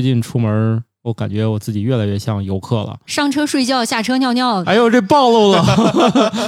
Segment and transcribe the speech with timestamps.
[0.00, 2.96] 最近出门，我感觉我自己越来越像游客了。
[3.04, 4.64] 上车睡觉，下车尿尿。
[4.64, 5.62] 哎呦，这暴露了！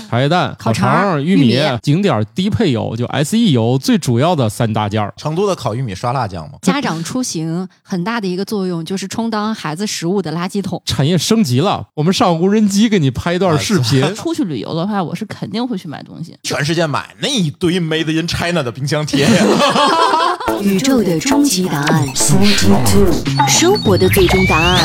[0.08, 5.12] 茶叶蛋、烤肠、肠玉米玉米、景点低配油就 SE 油最主要的三大件儿。
[5.18, 6.54] 成都的烤玉米刷辣酱吗？
[6.62, 10.80] 家长出行很大的一个作用就是充当孩子食物的垃圾桶。
[10.86, 14.02] 产业升级了，我们上无人机给你拍一段视频。
[14.16, 16.34] 出去旅游的话，我是肯定会去买东西。
[16.42, 19.30] 全世界买那一堆 Made in China 的冰箱贴呀！
[20.60, 22.06] 宇宙的终极答案，
[23.48, 24.78] 生活的最终答案。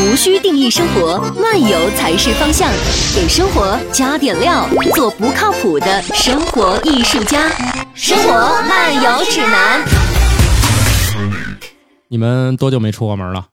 [0.00, 2.70] 无需定义生活，漫游才是方向。
[3.14, 7.50] 给生活加点料，做不靠谱的生活艺术家。
[7.94, 9.84] 生活漫游指南。
[12.08, 13.48] 你们多久没出过门了？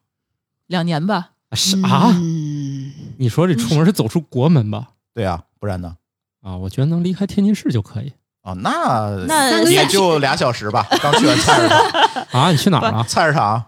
[0.67, 4.89] 两年吧，是啊，嗯，你说这出门是走出国门吧？
[5.13, 5.95] 对啊、不然呢？
[6.41, 8.13] 啊，我觉得能离开天津市就可以。
[8.45, 10.85] 啊，那那也就俩小时吧。
[11.01, 11.79] 刚去完菜市场，
[12.41, 13.03] 啊，你去哪儿啊？
[13.07, 13.61] 菜市场，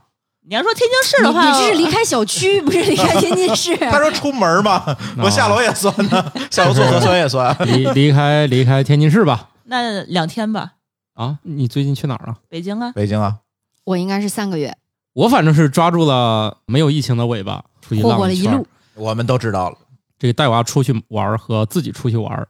[0.48, 3.76] 你要说天津市的话，你这是离开小区，不是离开天津市。
[3.90, 4.84] 他说出门嘛，
[5.18, 7.56] 我下楼也算呢，下楼做核酸也算。
[7.66, 9.50] 离离开离开天津市吧？
[9.64, 10.74] 那两天吧，
[11.16, 12.38] 啊，你最近去哪儿了？
[12.48, 13.38] 北京啊，北京啊，
[13.84, 14.78] 我应该是三个月，
[15.14, 18.66] 我反正是抓住了没有疫情的尾巴，出去霍浪了一路。
[18.94, 19.78] 我们都知道了。
[20.20, 22.48] 这个带娃出去玩和自己出去玩儿，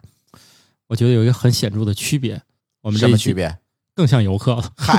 [0.87, 2.41] 我觉得有一个很显著的区别。
[2.81, 3.57] 我们这么区别？
[3.95, 4.63] 更像游客了。
[4.77, 4.97] 嗨，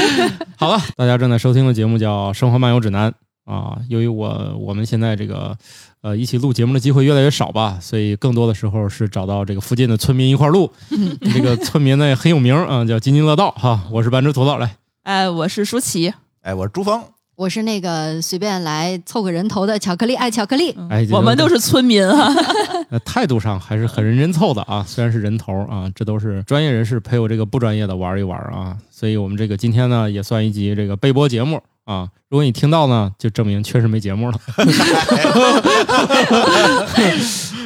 [0.56, 3.10] 好了，大家正在收听的节目叫《生活漫游指南》
[3.52, 3.78] 啊。
[3.88, 5.56] 由于我我们现在这个
[6.02, 10.70] 呃一起录节目的机会越来越少吧，所以更多的时候是找到这个附近的村民一块儿录。
[11.32, 13.88] 这个村民呢也很有名啊，叫津津乐道哈。
[13.90, 16.12] 我是半只土豆，来，哎，我是舒淇，
[16.42, 17.02] 哎，我是朱峰，
[17.36, 20.72] 我是那个随便来凑个人头的巧克力爱巧克力。
[20.76, 22.32] 嗯哎我们都是村民啊，
[22.90, 32.08] 呃态度上还是很认真凑的啊，虽然是人头啊，这都是专业人士陪我这个不专业的玩一玩啊，所以我们这个今天呢也算一集这个备播节目啊。
[32.28, 34.38] 如果你听到呢，就证明确实没节目了。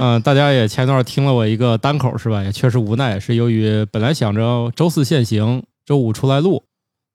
[0.00, 2.42] 嗯、大家也前段听了我一个单口是吧？
[2.42, 6.62] 也确实无奈，是由于本来想着周四限行，周五出来录，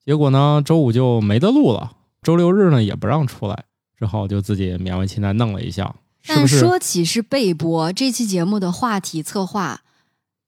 [0.06, 1.92] 结果呢周五就没得录了，
[2.24, 3.66] 周六日呢也不让出来，
[4.00, 5.94] 之后就自己勉为其难弄了一下。
[6.22, 6.60] 是但不是？
[6.60, 9.82] 说起是备播，这期节目的话题策划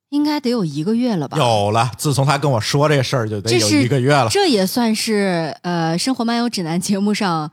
[0.09, 1.37] 应该得有一个月了吧？
[1.37, 1.91] 有了。
[1.97, 4.29] 自从他跟我说这事儿，就得有一个月了。
[4.29, 7.51] 这也算是呃《生活漫游指南》节目上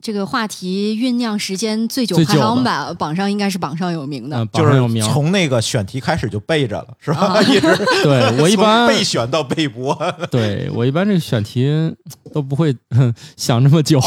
[0.00, 4.36] 这个话题酝酿时间最久排行榜榜上应该是榜上有名的。
[4.38, 5.02] 嗯，就是榜上有名。
[5.04, 7.18] 从那个选题开始就备着了，是吧？
[7.18, 9.96] 啊 一直对我一般备选到备播，
[10.30, 11.68] 对我一般这个选题
[12.32, 14.00] 都不会哼想这么久。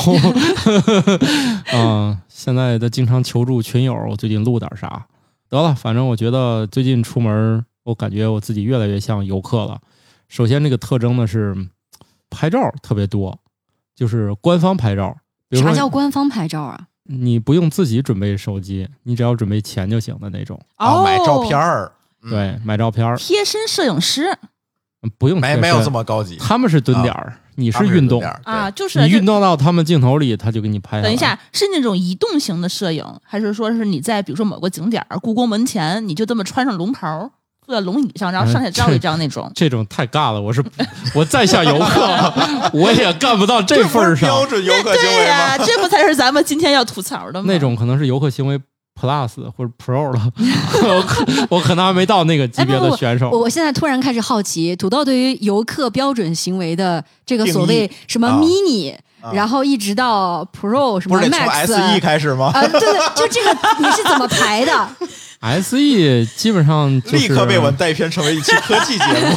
[1.73, 5.07] 嗯，现在都经常求助群友，我最近录点啥？
[5.49, 9.79] 得了，反正我觉得最近出门，我感觉我自己越来越像游客了。
[10.27, 11.55] 首先，这个特征呢是
[12.29, 13.39] 拍照特别多，
[13.95, 15.17] 就是官方拍照。
[15.57, 16.87] 啥叫官方拍照啊？
[17.03, 20.59] 你不用自己准备手机，你只要准备钱就行的那种。
[20.75, 21.91] 啊，买照片儿，
[22.23, 23.17] 嗯，对，买照片儿。
[23.17, 24.37] 贴身摄影师？
[25.01, 31.01] 嗯不用没没有这么高级，他们是蹲点儿，你是运动，点儿啊，就是你运动到他们镜头里，他就给你拍。
[31.01, 37.31] 等一，下，是那种移动型的摄影，还是说是你在比如说某个景点儿，故宫门前，你就这么穿上龙袍，
[37.69, 39.49] 坐在龙椅上，然后上下照一张那种？
[39.53, 40.41] 这种太尬了。
[40.41, 40.63] 我是
[41.13, 42.33] 我再像游客，
[42.73, 44.43] 我也干不到这份儿上标。
[44.47, 45.63] 准游客行对为呀、吗？
[45.63, 47.45] 这不才是咱们今天要吐槽的吗？
[47.47, 48.59] 那种可能是游客行为
[48.99, 50.31] Plus 或者 Pro 了，
[50.83, 53.29] 我可我可能还没到那个级别的选我手。
[53.29, 58.97] 我现在突然开始好奇，土豆对于游客标准行为的这个所谓什么啊 mini，、啊
[59.33, 62.51] 然后一直到 Pro 什么不是得从 Max，SE 开始吗？
[62.53, 64.89] 啊，对对，就这个你是怎么排的？
[65.61, 69.35] SE 基本上就是立刻被我们带偏成为一期科技节目。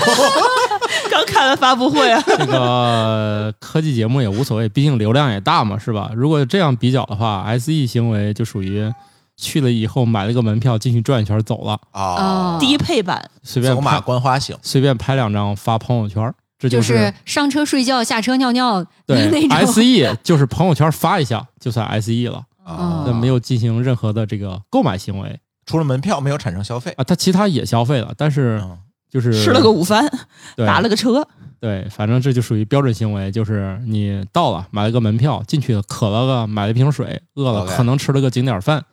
[1.10, 6.10] 刚看完发布会啊， 这个科技节目也无所谓，毕竟流量也大嘛，是吧？
[6.14, 8.92] 如果这样比较的话，SE 行为就属于
[9.36, 19.72] 去了以后买了个门票进去转一圈走了，啊哦，低配版随便走马观花型，随便拍两张发朋友圈，这就是是上车睡觉，下车尿尿对那种。
[19.72, 26.92] SE 就是朋友圈发一下就算 SE 了，哦那没有进行任何的这个购买行为除了门票没有产生消费。
[26.96, 28.78] 啊，他其他也消费了，但是嗯
[29.10, 30.08] 就是吃了个午饭，
[30.56, 31.26] 打了个车，
[31.60, 38.84] 对，反正这就属于标准行为，就是你到了买了个门票进去，渴了个买了一瓶水，饿了可能吃了个景点饭，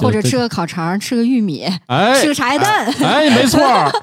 [0.00, 2.86] 或者吃个烤肠，吃个玉米，哎吃个茶叶蛋。
[3.02, 3.60] 哎，没错。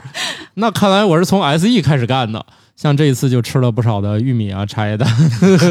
[0.55, 2.45] 那看来我是从 SE 开始干的，
[2.81, 5.07] 像这一次就吃了不少的玉米啊、茶叶蛋。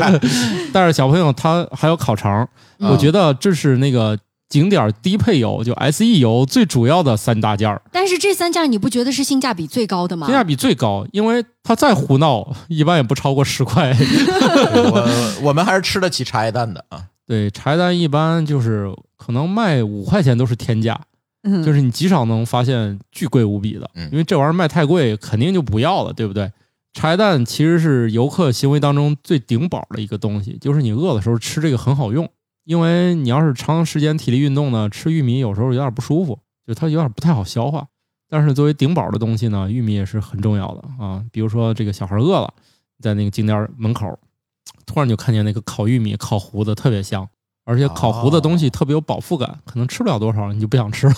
[0.73, 2.49] 但是小朋友他还有烤肠，
[2.79, 4.17] 嗯我觉得这是那个
[4.49, 10.27] 景点低配油就 SE 油最主要的三大件儿，但是这三件你不觉得是性价比最高的吗？
[10.29, 13.93] 性价比最高，因为它再胡闹， 一般也不超过十块。
[13.93, 17.03] 我 我们还是吃得起茶叶蛋的啊。
[17.27, 21.01] 对，茶叶蛋一般就是可能卖五块钱都是天价，
[21.43, 26.51] 嗯就是你极少能发现巨贵无比的，嗯因为这玩意儿卖太贵，肯定就不要了，对不对？
[26.93, 32.29] 茶叶蛋其实是游客行为当中最顶饱的一个东西，就是你饿的时候吃这个很好用，
[32.65, 37.87] 因为你要是长时间体力运动呢，吃玉米有时候有点不舒服，就它有点不太好消化。
[38.29, 41.25] 但是作为顶饱的东西呢，玉米也是很重要的啊。
[41.33, 42.53] 比如说这个小孩饿了，
[43.01, 44.19] 在那个景点门口，
[44.87, 47.29] 突然就看见那个烤玉米烤糊的特别香，
[47.65, 51.15] 而且烤糊的东西特别有饱腹感，可能吃不了多少你就不想吃了。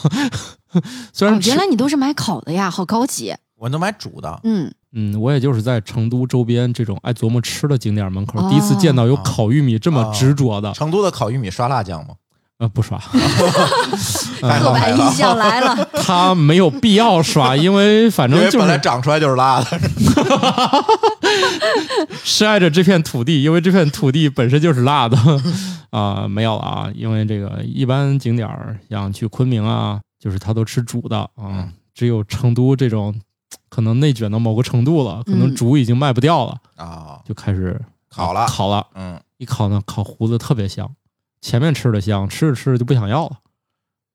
[1.13, 3.35] 虽然哦，原来你都是买烤的呀，好高级。
[3.57, 10.73] 我能买煮的，嗯，嗯，我也就是在成都周边这种爱琢磨吃的景点门口，哦第一次见到有烤玉米这么执着的。
[10.73, 12.15] 成都的烤玉米刷辣酱吗？
[12.59, 12.97] 呃，不刷，
[14.41, 15.75] 太好刻板印象来了。
[16.05, 19.67] 他没有必要刷，因为反正就是本来长出来就是辣的。
[22.23, 25.19] 深爱着这片土地，因为这片土地本身就是辣的
[25.91, 33.13] 啊、没有了啊，因为这个一般景点儿像去昆明啊，就是他都吃煮的啊，嗯只有成都这种
[33.73, 37.81] 可能内卷到某个程度了，可能嗯煮已经卖不掉了，啊，就开始
[38.11, 38.87] 烤了烤了。
[38.95, 40.95] 嗯，一烤呢，烤糊子特别香，
[41.41, 43.39] 前面吃的香，吃着吃着就不想要了，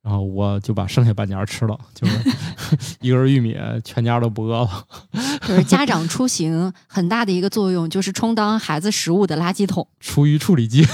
[0.04, 2.14] 然后我就把剩下半截吃了， 就是
[3.02, 4.86] 一根玉米，全家都不饿了。
[5.48, 9.88] 就是家长出行很大的一个作用，就是充当孩子食物的垃圾桶。
[10.00, 10.86] 厨余处理机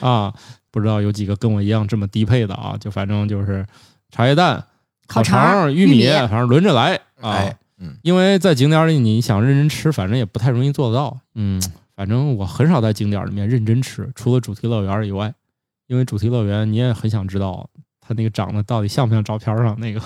[0.00, 0.32] 啊，
[0.70, 2.78] 不知道有几个跟我一样这么低配的啊？
[2.80, 3.66] 就反正就是
[4.10, 4.64] 茶叶蛋、
[5.06, 7.30] 烤肠玉米反正轮着来啊。
[7.32, 11.18] 哎，嗯，因为在景点里，你想认真吃，反正也不太容易做得到。
[11.34, 11.60] 嗯，
[11.96, 15.32] 反正我很少在景点里面认真吃，除了主题乐园以外，
[15.86, 17.68] 因为主题乐园你也很想知道
[18.00, 20.00] 它那个长得到底像不像照片上那个。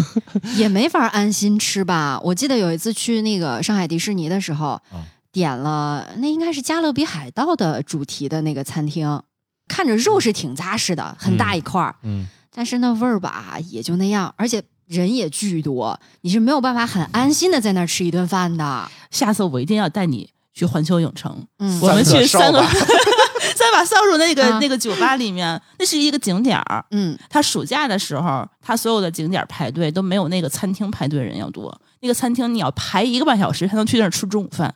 [0.56, 2.20] 也没法安心吃吧。
[2.22, 9.20] 我记得有一次去那个上海迪士尼的时候，嗯点了那应该是加勒比海盗的主题的那个餐厅，
[9.66, 18.90] 看着肉是挺扎实的，很大一块儿，嗯，但是那味儿吧也就那样，而且人也巨多，你是没有办法很安心的在那儿吃一顿饭的。
[19.10, 24.58] 下次我一定要带你去环球影城，嗯，我们去三个三 把扫帚那个、啊。
[24.60, 26.84] 那个酒吧里面，那是一个景点儿。
[26.90, 31.76] 嗯，他暑假的时候，他所有的景点儿排队都没有那个餐厅排队人要多。
[32.00, 34.74] 那个餐厅你要排一个半小时才能去那儿吃中午饭，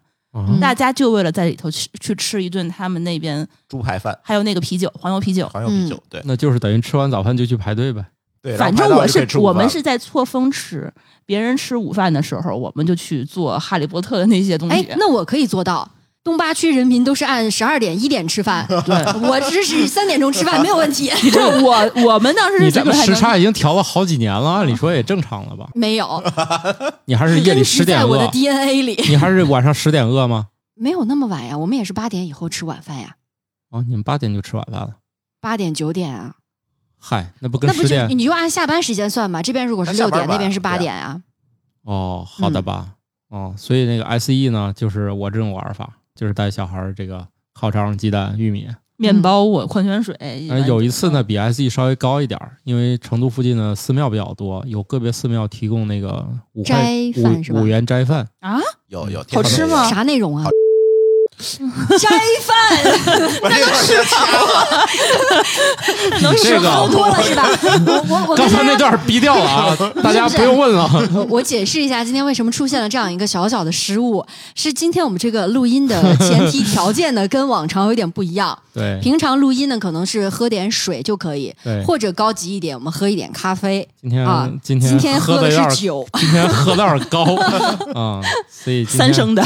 [0.60, 5.48] 大家就为了在里头去去吃一顿他们那边猪排饭，还有那个啤酒，黄油啤酒。
[5.48, 6.22] 黄油啤酒，对。
[6.24, 8.04] 那就是等于吃完早饭就去排队呗。
[8.42, 8.56] 对。
[8.56, 10.92] 反正我是我们是在错峰吃，
[11.26, 14.74] 别人吃午饭的时候，我们就去做哈利波特的那些东西。
[14.74, 15.88] 哎，那我可以做到。
[16.24, 18.94] 东八区人民都是按十二点一点吃饭， 对，
[19.26, 21.10] 我这是三点钟吃饭没有问题。
[21.22, 25.66] 你知道 我我们当时你这个时是怎么才能差已经调了好几年了，按理说也正常了吧？
[25.74, 26.22] 没有，
[27.06, 30.48] 你还是夜里十点植在我的饿，DNA 里，你还是晚上十点饿吗？
[30.74, 31.56] 没有那么晚呀。
[31.56, 33.16] 我们也是八点以后吃晚饭呀，
[33.70, 34.96] 哦，你们八点就吃晚饭了。
[35.40, 36.34] 八点九点啊。
[36.98, 39.42] 嗨，那不跟那不是十点你就按下班时间算吧？
[39.42, 41.22] 这边如果是六点，那边是八点啊。
[41.84, 42.94] 哦，好的吧？
[43.30, 48.68] 哦，所以那个 SE 呢，就是我这种玩法，就是带小孩儿这个烤肠、鸡蛋、玉米。
[48.96, 50.12] 面包我矿泉水。
[50.18, 58.28] 呃，有一次呢，比 SE 稍微高一点儿，因为成都附近的寺庙比较多，有个别寺庙提供那个五块斋饭是吧五五元斋饭。
[58.40, 58.58] 啊，
[58.88, 60.50] 有有好吃吗啥内容啊好？
[61.98, 62.08] 斋
[62.42, 62.58] 饭
[63.40, 64.86] 把这段先掐了，
[66.20, 67.48] 能吃好多了是吧？
[67.86, 70.90] 我我我刚才那段儿逼掉了啊，大家不用问了。
[71.14, 74.24] 我我解释一下，今天为什么出现了这样一个小小的失误，
[74.56, 78.58] 是今天我们这个录音的前提条件呢，跟往常有点不一样。
[78.74, 84.48] 对平常录音呢，可能是喝点水就可以，对，或者高级一点，我们喝一点咖啡今天啊。
[84.62, 87.24] 今今天喝的是酒，今天喝的有点高
[87.94, 89.44] 啊，所以三升的，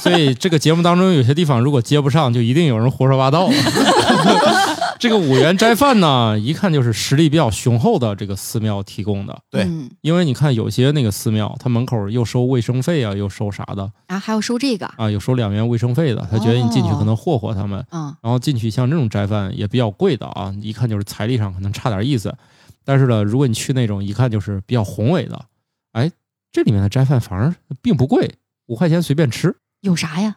[0.00, 3.48] 所以这个节目当中有些地方如果接不上，就一定有人胡说八道。
[5.00, 22.36] 这个五元斋饭呢，一看就是实力比较雄厚的这个寺庙提供的，对嗯因为你看有些那个寺庙，它门口又收卫生费啊，又收啥的啊，还要收这个，啊，有收两元卫生费的，他觉得你进去哦可能霍霍他们，嗯然后进去像这种斋饭也比较贵的啊，一看就是财力上可能差点意思。
[22.84, 25.46] 但是呢，如果你去那种一看就是比较宏伟的，
[25.92, 26.10] 哎，
[26.52, 28.34] 这里面的斋饭反而并不贵，
[28.66, 29.56] 五块钱随便吃。
[29.80, 30.36] 有啥呀？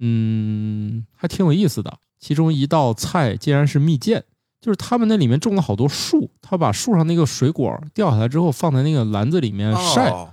[0.00, 1.98] 嗯，还挺有意思的。
[2.18, 4.22] 其中一道菜竟然是蜜饯，
[4.60, 10.30] 就是他们那里面种了好多树，他把树上那个水果掉下来之后放在那个篮子里面晒，哦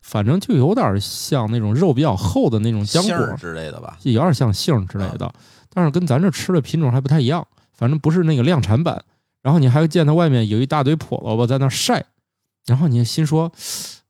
[0.00, 3.98] 反正就有点像那种肉比较厚的那种浆果，之类的吧？
[4.04, 5.30] 有点像杏儿之类的，
[5.68, 9.04] 但是跟咱这吃的品种还不太一样，反正不是那个量产版。
[9.42, 12.06] 然后你还见它外面有一大堆笸萝卜在那儿晒，
[12.66, 13.52] 然后你心说，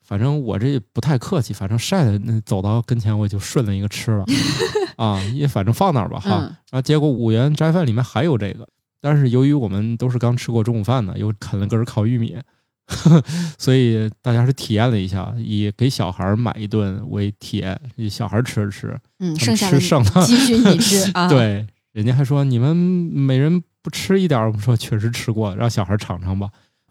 [0.09, 4.25] 反正我这不太客气，反正晒的那走到跟前我就顺了一个吃了
[4.97, 6.39] 啊，也反正放那儿吧哈。
[6.41, 8.67] 嗯然后结果五元斋饭里面还有这个，
[9.03, 12.37] 但是由于我们都是刚吃过中午饭的，又啃了根儿烤玉米，
[13.59, 17.79] 所以大家是体验了一下，以给小孩儿买一顿为体验，
[18.11, 26.49] 小孩儿吃着吃，嗯，剩下的吃剩的继续你吃 啊。，对，人家还说你们每人不吃一点儿，我们说确实吃过，让小孩尝尝吧。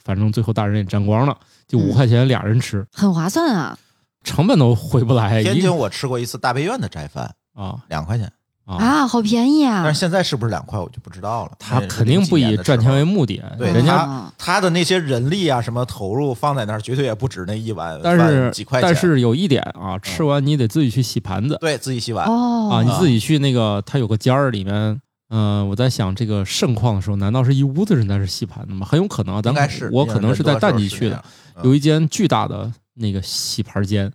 [0.08, 1.36] 反正最后大人也沾光了，
[1.68, 3.78] 就五嗯块钱俩人吃，很划算啊
[4.24, 5.44] 成本都回不来。
[5.44, 8.32] 天津我吃过一次大悲院的斋饭，啊两块钱，
[8.66, 9.94] 啊，啊，好便宜啊但！
[9.94, 11.52] 是现在是不是两块我就不知道了。
[11.60, 13.96] 他肯定不以赚钱为目的，对人家。
[13.96, 18.88] 啊他的那些人力啊，什么投入放在那儿，绝对也不止那一碗但是几块钱。
[18.90, 25.02] 但是有一点啊，吃完你得自己去洗盘子对自己洗碗，哦啊，你自己去那个，它有个尖儿里面。
[25.30, 28.86] 嗯、我在想这个盛况的时候，难道是一屋子人在这洗盘子吗？
[28.86, 31.24] 很有可能啊，咱应该是我可能是在淡季去的，，
[31.56, 34.12] 嗯有一间巨大的那个洗盘间，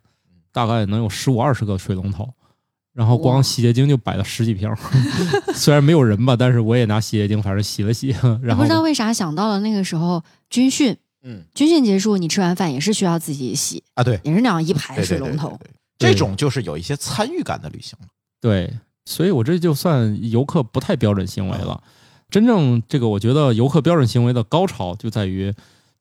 [0.52, 2.28] 大概能有十五二十个水龙头，
[2.95, 4.78] 然后光洗洁精就摆了十几瓶儿，
[5.54, 8.09] 虽然没有人吧，但是我也拿洗洁精反正洗了洗，
[8.42, 15.59] 然后不知道为啥想到了那个时候军训，嗯军训结束，你吃完饭也是需要自己洗，啊，对，也是那样一排水龙头。
[15.99, 18.09] 对这种就是有一些参与感的旅行了。
[18.40, 18.73] 对，
[19.04, 21.82] 所以我这就算游客不太标准行为了。
[22.30, 25.52] 真正这个，我觉得游客标准行为的高潮就在于，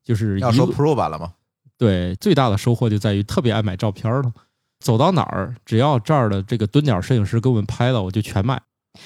[0.04, 1.34] 就是一要说 Pro 版了吗？
[1.78, 4.32] 对最大的收获就在于特别爱买照片儿了。
[4.80, 8.62] 走到哪儿，只要这儿的这个蹲点摄影师给我们拍了，我就全买。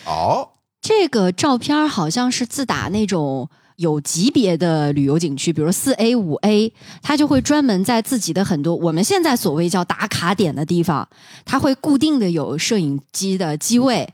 [0.05, 0.49] 哦，
[0.81, 11.07] 这个照片儿好像是自打那种有级别的旅游景区，比如四 A、五 A，它就会专门在自己的很多我们现在所谓叫打卡点的地方，
[11.43, 14.13] 它会固定的有摄影机的机位。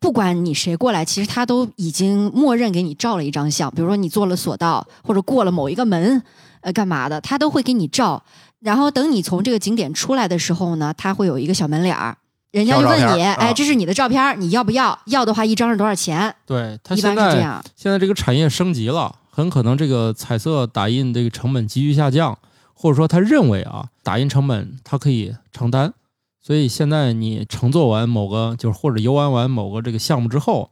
[0.00, 3.70] 不管你谁过来，其实他都已经默认给你照了一张相。
[3.70, 6.20] 比如说你坐了索道，或者过了某一个门，
[6.62, 8.22] 呃，干嘛的，他都会给你照。
[8.58, 12.16] 然后等你从这个景点出来的时候呢，他会有一个小门脸儿，
[12.52, 14.96] 人家就问你，哎，这是你的照片，你要不要？
[15.06, 16.34] 要的话，一张是多少钱？
[16.46, 17.64] 对他一般现在是这样。
[17.74, 22.38] 现在这个产业升级了，很可能这个彩色打印这个成本急剧下降，
[22.74, 25.94] 或者说他认为啊，打印成本他可以承担，
[26.42, 30.70] 所以现在你乘坐完某个就是或者游玩完某个这个项目之后，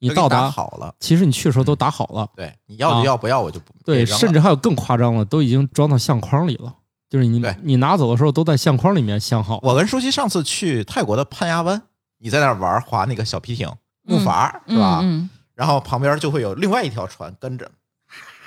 [0.00, 6.74] 你到达，好了，其实你去的时候都打好了，对，你要就要，不要我就不对，甚至还有更夸张的，都已经装到相框里了，
[7.12, 9.60] 就是你对你拿走的时候都在相框里面相好。
[9.62, 11.82] 我跟舒淇上次去泰国的攀崖湾，
[12.20, 13.68] 你在那儿玩划那个小皮艇
[14.04, 15.00] 木筏、是吧？
[15.02, 17.70] 嗯，然后旁边就会有另外一条船跟着，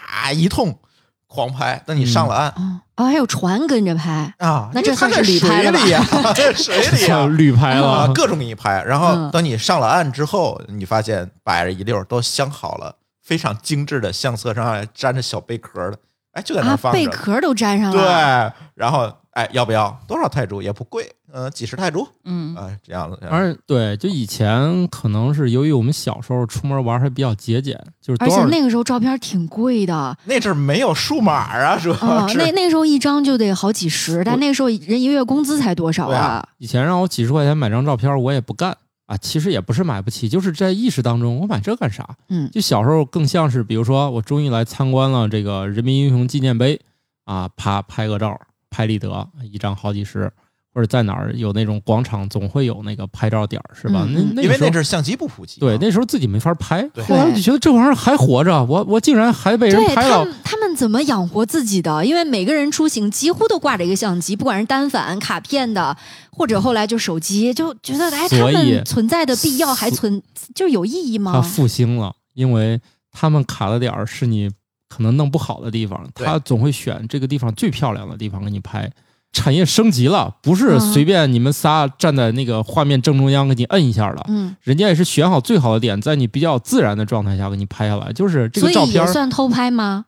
[0.09, 0.79] 啊一通
[1.27, 1.79] 狂拍。
[1.85, 6.03] 等你上了岸、哦，哦，还有船跟着拍，啊，那这算是旅拍里呀、
[6.33, 8.83] 在水里呀、像绿牌啊， 了，各种给你拍。
[8.83, 15.99] 然后嗯等你上了岸之后，你发现摆着一溜都镶好了，非常精致的相册上还粘着小贝壳的，
[16.35, 16.99] 哎，就在那放着。
[16.99, 18.53] 贝壳都粘上了。
[18.53, 19.97] 对，然后哎，要不要？
[20.07, 23.17] 多少泰铢也不贵，呃，几十泰铢，嗯，哎，这样子。
[23.29, 32.37] 而对，就以前可能是由于我们小时候出门玩还比较节俭，就是而且多少那个时候照片挺贵的那阵儿没有数码啊，主啊要，是。
[32.37, 39.17] 那那时候一张就得好几十，但那时候人一个月工资才多少对啊以前让我几十块钱买张照片，我也不干啊。
[39.17, 42.17] 其实也不是买不起，就是在意识当中，我买这干啥？
[42.29, 46.79] 嗯就小时候更像是，比如说我终于来参观了这个人民英雄纪念碑
[47.23, 50.31] 啊，啪拍个照，拍立得一张好几十，
[50.75, 54.05] 或者在哪儿有那种广场，总会有那个拍照点儿，是吧？
[54.11, 60.25] 那那时候因为那阵儿相机不普及嘛，对那时候自己没法拍，对后来我就觉得这玩意儿还活着，我我竟然还被人拍了。
[60.25, 62.05] 们他们怎么养活自己的？
[62.05, 65.95] 因为每个人出行几乎都挂着一个相机，不管是单反、卡片的，
[66.29, 70.21] 或者后来就手机，就觉得哎，他所以们存在的必要还存
[70.53, 71.41] 就有意义它吗？
[71.41, 72.81] 复兴了，因为
[73.13, 74.51] 他们卡的点儿是你
[74.89, 78.91] 可能弄不好的地方，他总会选这个地方最漂亮的地方给你拍。
[79.35, 88.13] 产业升级了，不是嗯随便你们仨站在那个画面正中央给你摁一下了，嗯，人家也是选好最好的点，在你比较自然的状态下给你拍下来。
[88.13, 90.05] 就是这个照片儿算偷拍吗？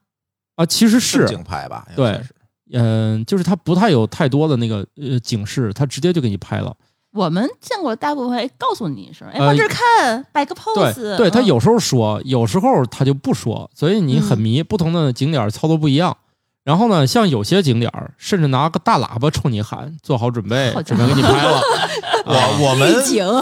[0.56, 2.22] 啊，其实正是经拍吧，对
[2.72, 6.74] 嗯、就是它不太有太多的那个呃警示，它直接就给你拍了。
[7.14, 11.18] 我们见过大部分会告诉你一声，哎，呃往这儿看，摆个 pose。
[11.18, 16.16] 对，他嗯有时候说，有时候他就不说，所以你很迷，不同的景点操作不一样。
[16.68, 21.62] 然后呢，像有些景点儿，甚至拿个大喇叭冲你喊：“做好准备准备给你拍了。
[22.28, 22.60] 啊。
[22.60, 22.94] 我我们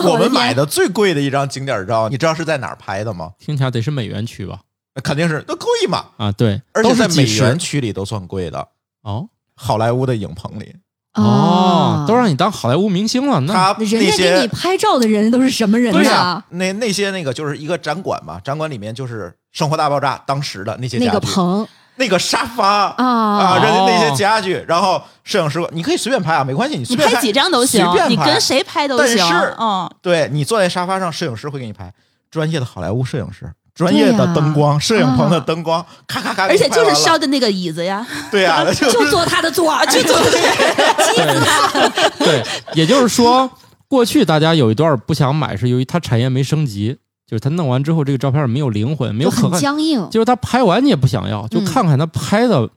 [0.04, 4.60] 我们买的最贵的一张景点照，你知道是在哪儿拍的吗？”听起来得是美元区吧？
[4.94, 8.68] 那肯定是那贵嘛，啊，对，而且在美元区里都算贵的，
[9.02, 10.76] 哦，好莱坞的影棚里。
[11.16, 21.68] 哦，都让你当好莱坞明星了，那他人家给你拍照的人都是什么人呢对呀？，那那些那个就是一个展馆嘛，展馆里面就是《生活大爆炸》当时的那些那个棚
[21.98, 29.18] 那个沙发啊啊，人家那些哦家具，然后摄影师，你可以随便拍啊，没关系，你随便你拍几张都行随便，你拍跟谁拍都行。
[29.18, 31.92] 但是嗯，对你坐在沙发上，摄影师会给你拍，
[32.30, 43.50] 专业的好莱坞摄影师，专业的灯光，摄影棚的啊灯光，咔咔咔，而且就是烧烧，的那个椅子呀，对呀，那 就就坐他的座，就坐对 对，也就是说，
[43.88, 50.08] 过去大家有一段不想买，是由于它产业没升级，就是他弄完之后这个照片没有灵魂，没有很可看，僵硬。
[50.12, 52.70] 就是他拍完你也不想要，就嗯看看他拍的，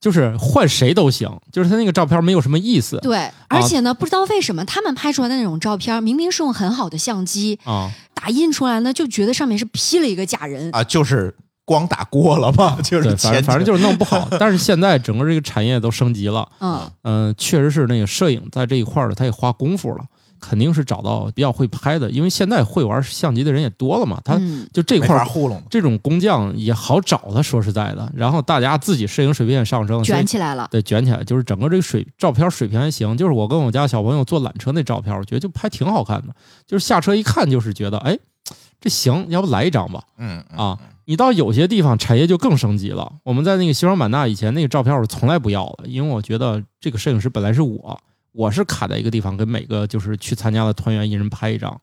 [0.00, 7.90] 就是换谁都行，就是他那个照片没有什么意思对，而且呢，不知道为什么他们拍出来的那种照片，明明是用很好的相机啊。
[8.14, 10.68] 打印出来呢，就觉得上面是 P 了一个假人。
[10.72, 20.04] 啊，就是光打过了嘛， 就是，反正反正就是弄不好， 但是现在整个这个产业都升级了，嗯，嗯、确实是那个摄影在这一块儿的，他也花功夫了，
[20.40, 25.62] 肯定是找到比较会拍的，因为现在会玩相机的人也多了嘛，他嗯就这块儿糊弄。
[25.70, 30.66] 这种工匠也好找的，说实在的，然后大家自己摄影水平也上升，卷起来了。
[30.70, 33.16] 对，卷起来，就是整个这个水照片水平还行。
[33.16, 36.34] 就是我跟我家小朋友坐缆车那照片，我觉得就拍挺好看的。
[36.66, 38.18] 就是下车一看，就是觉得，哎，
[38.80, 40.02] 这行，要不来一张吧？
[40.18, 43.12] 嗯嗯啊，你到有些地方产业就更升级了。
[43.24, 47.98] 我们在那个西双版纳以前那个照片，我从来不要的，因为我觉得这个摄影师本来是我，
[48.32, 51.80] 我是卡在一个地方，跟每个就是去参加的团员一人拍一张。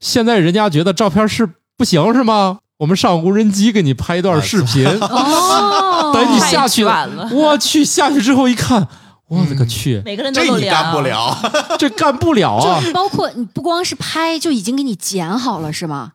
[0.00, 2.60] 现在人家觉得照片是不行是吗？
[2.78, 8.86] 我们上无人机给你拍一段视频，哦，等你下去了，我去下去之后一看，
[9.28, 11.00] 我的个嗯去，每个人都这你干不。
[11.00, 11.34] 了，
[11.78, 12.82] 这干不了啊！
[12.84, 16.12] 就包括你不光是拍，就已经给你剪好了，是吗？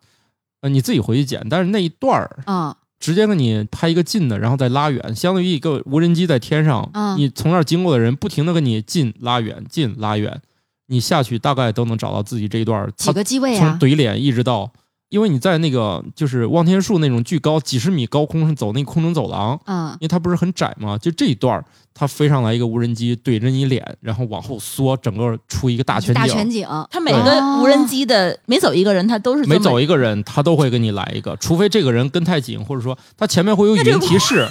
[0.60, 10.40] 呃你自己回去剪，但是那一段儿啊、直接给你拍一个近的，然后再拉远，相当于一个无人机在天上，嗯你从那儿经过的人不停的跟你近拉远、近拉远，
[10.86, 13.78] 你下去大概都能找到自己这一段儿，几个机位从啊？
[13.80, 14.72] 怼脸一直到，
[15.12, 26.22] 因为你在那个就是望天树那种巨高几十米高空上走那空中走廊，嗯因为它不是很窄嘛，就这一段儿它飞上来一个无人机怼着你脸，然后往后缩，整个出一个大全景。
[26.22, 34.48] 大全景，它每个无人机的每走一个人，他都是每走一个人，他都会给你来一个，除非这个人跟太紧，或者说他前面会有语音提示，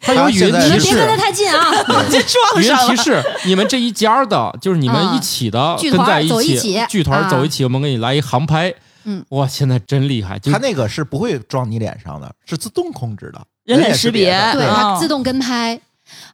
[0.00, 1.72] 他有语音提示你们别跟，他太近啊！
[2.08, 2.72] 就撞语音。
[2.88, 8.72] 提示，你们这一家的，就是你们一起的，剧团跟在走一起起，剧团啊走一起，我们给你来一航拍。
[9.10, 14.68] 嗯，哇，现在真厉害，就它那个是不会撞你脸上的，是自动控制的，人脸脸识别对，嗯。
[14.74, 15.80] 它自动跟拍，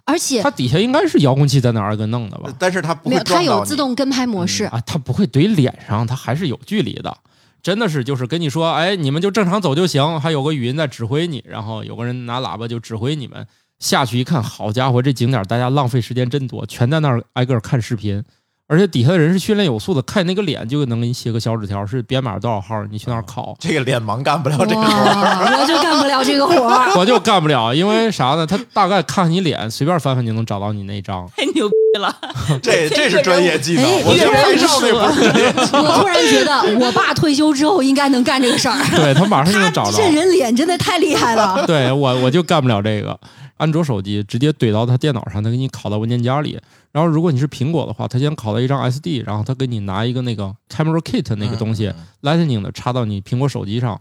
[0.05, 2.53] 而且它底下应该是遥控器在那儿给弄的吧？
[2.59, 4.65] 但是它不会，它有自动跟拍模式。
[4.65, 7.17] 啊，它不会怼脸上，它还是有距离的。
[7.63, 13.47] 真的是就是跟你说，哎，你们就正常走就行，还有个语音在指挥你，然后有个人拿喇叭就指挥你们。
[13.79, 18.23] 下去一看，好家伙，这景点大家浪费时间真多，全在那儿挨个儿看视频，
[18.67, 23.55] 而且底下的人是训练有素的，看那个脸就能给你写个小纸条，是编码多少号，你去那儿考。
[23.61, 25.59] 这个脸盲干不了这个活儿。
[25.61, 26.93] 我就干不了这个活儿。
[26.97, 28.47] 我就干不了，因为啥呢？
[28.47, 31.29] 他大概看你脸，随便翻翻就能找到你那张。
[31.37, 32.17] 太牛逼了！
[32.63, 35.85] 这这是专业技能哎，我觉得阅人无拍照那数不是专业技能。
[35.85, 38.79] 我突然觉得，我爸退休之后应该能干这个事儿。
[38.97, 39.93] 对他马上就能找到。
[39.93, 41.65] 这人脸真的太厉害了。
[41.67, 43.19] 对我我就干不了这个。
[43.65, 46.61] 安卓手机直接怼到他电脑上，他给你拷到文件夹里。
[46.93, 53.99] 然后如果你是苹果的话，他先拷到一张 SD，然后他给你拿一个那个 Camera Kit 那个东西、嗯 Lightning 的插到你苹果手机上，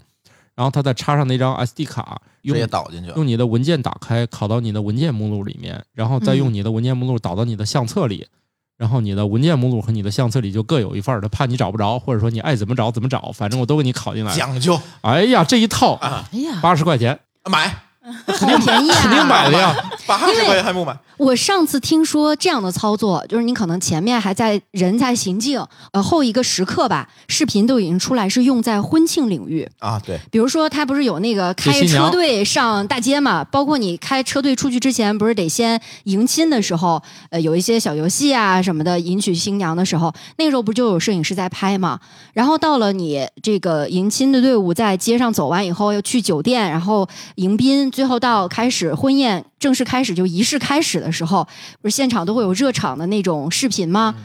[0.53, 3.09] 然后他再插上那张 SD 卡，用直接导进去。
[3.15, 8.27] 用你的文件打开，拷到你的文件目录里面，然后再用你的文件目录导到你的相册里。
[8.75, 14.35] 然后你的文件目录和你的相册里就各有一份儿，他怕你找不着，或者说你爱怎么找怎么找，反正我都给你拷进来。
[14.35, 17.17] 讲究哎呀，这一套啊，哎呀，八十块钱，
[17.49, 17.73] 买
[18.27, 18.97] 好便宜啊！
[19.01, 19.73] 肯定买的呀。
[20.05, 20.95] 八十块钱还不买？
[21.17, 25.59] 我上次听说这样的操作，就是你可能前面还在人在行进，
[25.91, 29.69] 呃，后一个时刻吧，视频都已经出来，是用在婚庆领域。
[29.79, 33.43] 啊，对，比如说，他不是有那个开车队上大街嘛？
[33.43, 41.99] 包括你开车队出去之前，不是得先迎亲的时候，呃，有一些小游戏啊什么的，迎娶新娘的时候，那个时候不就有摄影师在拍嘛？
[42.33, 51.45] 然后到了你这个迎亲的队伍在街上走完以后，要去酒店，然后迎宾，最后到开始婚宴正式开始就仪式开始的时候，
[51.81, 54.15] 不是现场都会有热场的那种视频吗？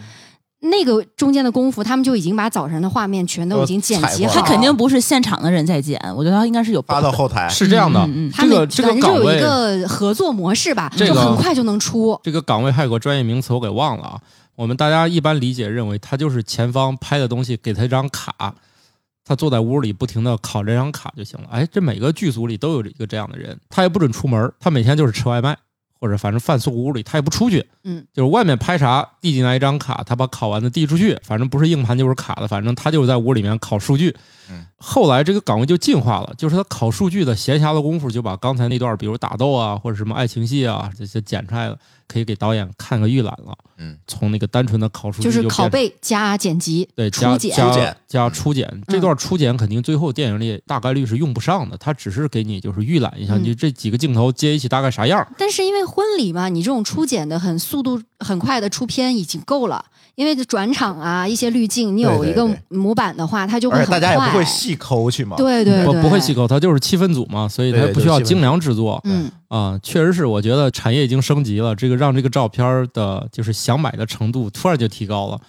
[0.61, 7.49] 那个中间的功夫，他们就已经把早晨的画面全都已经剪辑好了，他肯定不是现场的人在剪，我觉得他应该是有发到后台。
[7.49, 12.19] 是这样的，嗯嗯嗯他们这个这个反正就有一，个合作模式吧，这个就很快就能出。
[12.25, 14.21] 这个岗位还有个专业名词我给忘了啊。
[14.57, 18.53] 我们大家一般理解认为他就是前方拍的东西给他一张卡，
[19.25, 21.47] 他坐在屋里不停的考这张卡就行了。
[21.53, 25.57] 哎，这每个剧组里都有一个这样的人，他也不准出门，他每天就是吃外卖，
[26.01, 27.67] 或者反正饭宿屋里，他也不出去。
[27.85, 34.15] 嗯，就是外面拍啥递进来一张卡，他把考完的递出去，反正不是硬盘就是卡的，反正他就是在屋里面考数据。
[34.51, 41.79] 嗯，后来这个岗位就进化了，就是他考数据的闲暇的功夫，就把刚才那段，比如打斗啊，或者什么爱情戏啊这些剪出来了，
[42.09, 43.57] 可以给导演看个预览了。
[43.81, 55.25] 嗯，从那个单纯的考数据就是拷贝加剪辑，对，加初剪，加初剪加初剪，这段初剪肯定最后电影里大概率是用不上的，它只是给你就是预览一下，嗯你这几个镜头接一起大概啥样。
[55.39, 59.85] 但是因为婚礼嘛，你这种初剪的很速度很快的出片已经够了，
[60.17, 64.01] 因为转场啊一些滤镜，你有一个模板的话，它就会很快。
[64.01, 65.37] 且大家也不会细抠去嘛。
[65.37, 69.79] 对对对，不会细抠，它就是气氛组嘛，所以它不需要精良制作嗯，啊。
[69.83, 75.41] 确实是，我觉得产业已经升级了，这个让这个照片儿的就是想买的程度突然就提高了。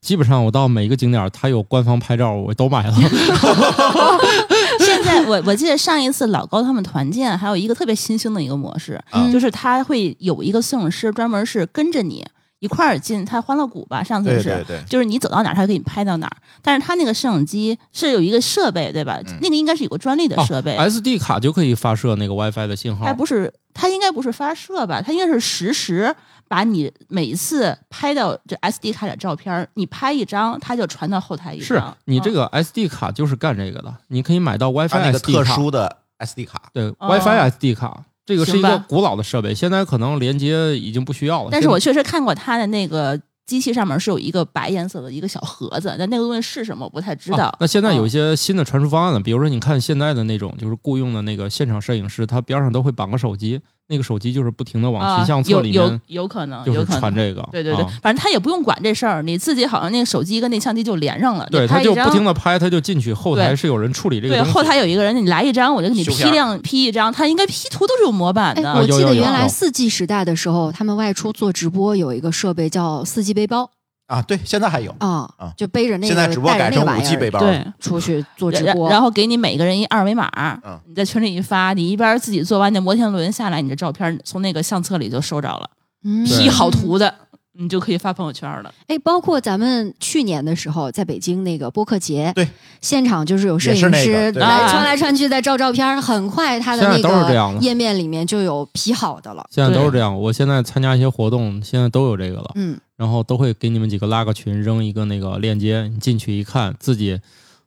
[0.00, 2.94] 基本上我到每一个景点儿，它有官方拍照，我都买了。
[4.78, 12.24] 现在我我记得上一次老高他们团建还有一个特别新兴的一个模式，啊就是他会有一个摄影师专门是跟着你
[12.60, 14.44] 一块儿进他欢乐谷吧，上次是。
[14.44, 16.36] 对对对，就是你走到哪儿，他就给你拍到哪儿。
[16.62, 19.20] 但是他那个摄影机是有一个设备，对吧？
[19.26, 23.14] 嗯那个应该是有个专利的哦设备，SD 卡就可以发射那个 WiFi 的信号它。
[23.14, 25.00] 不是，它应该不是发射吧？
[25.00, 26.14] 它应该是实时
[26.48, 31.88] 把你每一次拍到这 SD 卡的照片儿，你拍一张，它就传到后台一是张。
[31.88, 35.44] 是你这个 SD 卡就是干这个的，你可以买到 WiFi 它那个特。
[35.44, 41.48] 殊的 SD 卡，对、哦 WiFi SD 卡，这个是一个古老的设备，现在可能连接已经不需要了。
[41.50, 47.46] 但是我确实看过它的那个机器上面是有一个白颜色的一个小盒子，但那个东西是什么我不太知道。
[47.46, 57.00] 啊那现在有一嗯些新的传输方案了，比如说你看现在的那种就是雇佣的那个现场摄影师，他边上都会绑个手机，那个手机就是不停的往啊群相册有有里面有可能，就是有可能。
[57.00, 57.46] 传这个。
[57.50, 64.52] 对对对，啊反正他也不用管这事儿，你自己好像那个手机跟那相机就连上了，对，他就不停的拍，他就进去，后台是有人处理这个对。
[64.52, 68.74] 后台有一个人，你来一张，我就给你批量批一张，他应该 P 图都是有模板哎，的。
[68.74, 73.70] 我记有有有得原来有四 G 时代的时候，他们外出做直播有一个设备叫四 G 背包
[74.08, 80.30] 啊，对，现在还有，啊啊，就背着那个现在只不过带着改成五 G 背包，对，出去做直播，然然后给你每个人一二维码，
[80.64, 85.70] 嗯你在群里一发，你一边自己做完那摩天轮下来，你的照片从那个相册里就收着了
[86.04, 87.14] 嗯，P 好图的，
[87.52, 88.72] 你就可以发朋友圈了。
[88.86, 92.48] 哎，包括咱们去年的时候在北京那个播客节，对，
[92.80, 99.44] 现场就是有摄也是那影师穿来穿去在照照片，很快他的现在那都是这样的个页面里面就有 P 好的了。
[99.50, 100.18] 现在都是这样。
[100.18, 102.52] 我现在参加一些活动，现在都有这个了。
[102.54, 107.20] 嗯，然后都会给你们几个拉个群，扔一个那个链接，你进去一看，自己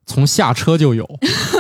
[0.06, 1.10] 从下车就有，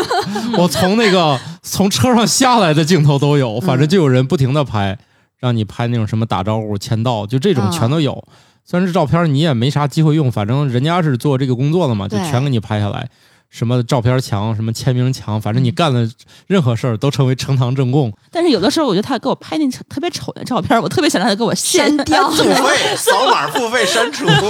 [0.60, 5.00] 我从那个从车上下来的镜头都有，反正就有人不停的拍，
[5.40, 8.22] 让你拍那种什么打招呼、签到，就这种全都有。
[8.66, 13.10] 虽然这照片你也没啥机会用，反正人家是做这个工作的嘛，就全给你拍下来。
[13.52, 16.10] 什么照片墙，什么签名墙，反正你干的
[16.48, 18.12] 任何事儿都成为呈堂证供。
[18.32, 22.30] 但是有的时候，我觉得他给我拍那特别丑的照片，我特别想让他给我删删掉。
[22.32, 24.46] 付费扫码付费删除， 都看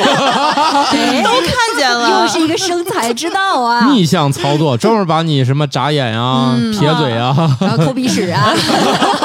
[1.76, 3.90] 见了，又是一个生财之道啊！
[3.92, 6.72] 逆向操作， 专门把你什么眨眼啊、嗯。
[6.72, 8.54] 撇嘴啊，然后抠鼻屎啊，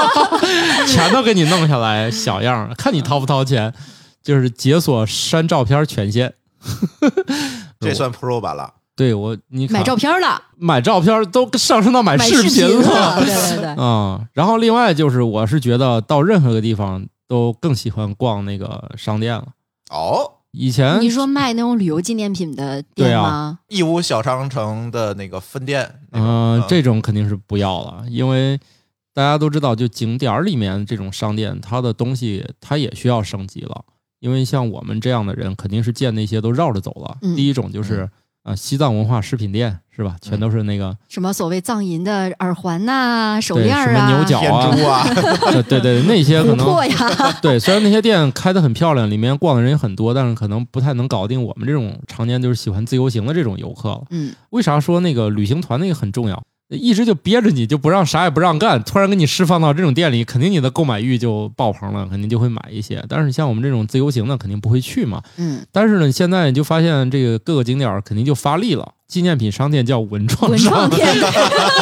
[0.89, 3.75] 全都给你弄下来，小样儿，看你掏不掏钱，
[4.25, 6.33] 就是解锁删照片权限。
[7.79, 8.73] 这算 Pro 版了。
[8.97, 13.17] 对我，你看买照片了，买照片都上升到买买视频了。
[13.19, 19.49] 对对对，啊、 然后另外就是，我是觉得到任何个地方都更喜欢逛那个商店了。
[19.91, 23.59] 哦，以前你说卖那种旅游纪念品的店吗？
[23.69, 28.59] 义乌小商城的那个分店，嗯、这种肯定是不要了，因为
[29.13, 33.85] 大家都知道，就景点儿里面这种商店，它的东西它也需要升级了。
[34.21, 37.19] 因为像我们这样的人，肯定是见那些都绕着走了。
[37.21, 38.09] 嗯第一种就是
[38.47, 40.15] 啊、西藏文化饰品店是吧？
[40.23, 45.05] 全都是那个、什么所谓藏银的耳环呐、手链啊、什么牛角天啊珠啊，
[45.51, 54.03] 对对对，那些可琥能 对，虽然那些店开的很漂亮，里面逛的人也很多，但是可能不太能搞定我们这种常年就是喜欢自由行的这种游客了。
[54.11, 56.41] 嗯，为啥说那个旅行团那个很重要？
[56.69, 63.05] 一直就憋着你，就不让啥也不让干，突然给你释放到这种店里，肯定你的购买欲就爆棚了，肯定就会买一些。
[63.09, 65.23] 但是像我们这种自由行的，肯定不会去嘛。
[65.37, 71.07] 嗯，但是呢，现在你就发现这个各个景点肯定就发力了，纪念品商店叫文创文创商，店，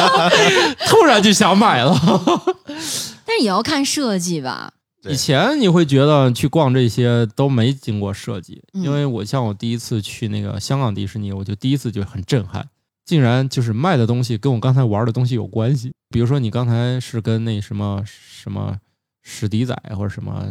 [0.87, 1.95] 突然就想买了。
[3.25, 4.71] 但是也要看设计吧。
[5.07, 12.67] 以前你会觉得去逛这些都没经过设计，嗯因为我像我第一次去那个香港迪士尼，我就第一次就很震撼，
[13.05, 15.93] 竟然就是卖的东西跟我刚才玩的东西有关系。
[16.09, 18.75] 比如说你刚才是跟那什么什么
[19.21, 20.45] 史迪仔或者什么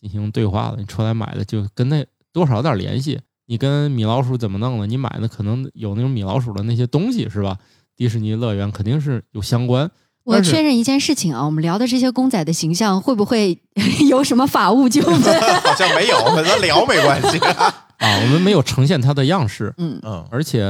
[0.00, 3.20] 进行对话的，你出来买的就跟那多少有点联系。
[3.46, 4.86] 你跟米老鼠怎么弄的？
[4.86, 7.56] 你买的可能有那种米老鼠的那些东西是吧？
[7.96, 9.90] 迪士尼乐园肯定是有相关。
[10.24, 13.58] 我确认一件事情啊，我们聊的这些公仔的形象会不会
[14.10, 15.40] 有什么法务纠纷？
[15.62, 17.38] 好像没有，跟咱聊没关系。
[17.38, 20.62] 啊，我们没有呈现它的样式，嗯，嗯，而且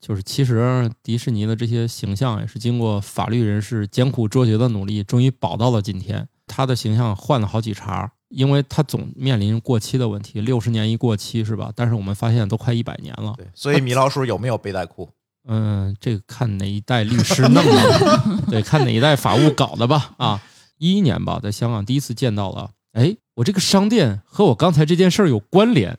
[0.00, 6.28] 就是其实迪士尼的这些形象也是经过法律人士艰苦卓绝的努力，终于保到了今天。
[6.46, 11.70] 他的形象换了好几茬，因为他总面临过期的问题，六十年一过期是吧？
[11.76, 13.34] 但是我们发现都快一百年了。
[13.36, 15.10] 对，所以米老鼠有没有背带裤？
[15.46, 20.14] 嗯，这个看哪一代律师弄的， 对，看哪一代法务搞的吧。
[20.16, 20.40] 啊，
[20.78, 25.98] 一一年吧，在香港第一次见到了，哎，我这个商店和我刚才这件事儿有关联，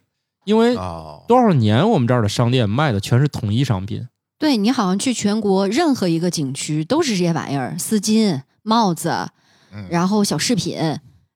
[0.50, 4.08] 因为哦，多少年我们这儿的商店卖的全是统一商品。
[4.40, 9.30] 对你好像去全国任何一个景区都是这些玩意儿，丝巾、帽子，
[9.72, 10.76] 嗯然后小饰品，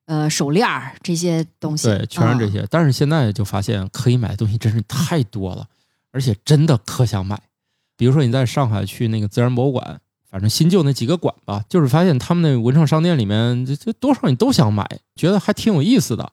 [0.06, 2.50] 呃，手链儿这些东西，对，全是这啊。
[2.50, 2.66] 些。
[2.68, 5.68] 但是现在就发现可以买的东西真是太多了，
[6.10, 7.40] 而且真的可想买。
[7.96, 16.32] 比如说你在上海去那个自然博物馆，反正新旧那几个馆吧，就是发现他们那文创商店里面，这这多少你都想买，觉得还挺有意思的。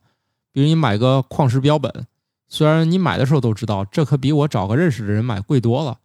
[0.54, 2.08] 比如你买个矿石标本，
[2.54, 5.98] 虽然你买的时候都知道这可比我找个认识的人买贵多了，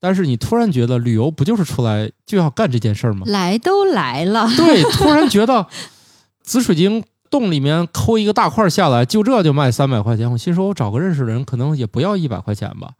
[0.00, 3.26] 但是你突然觉得旅游不就是出来就要干这件事儿吗？
[3.26, 5.66] 来都来了，对，突然觉得
[6.42, 10.32] 紫水晶洞里面抠一个大块下来，就这就卖三百块钱。
[10.32, 12.92] 我心说，我找个认识的人，可能也不要一百块钱吧。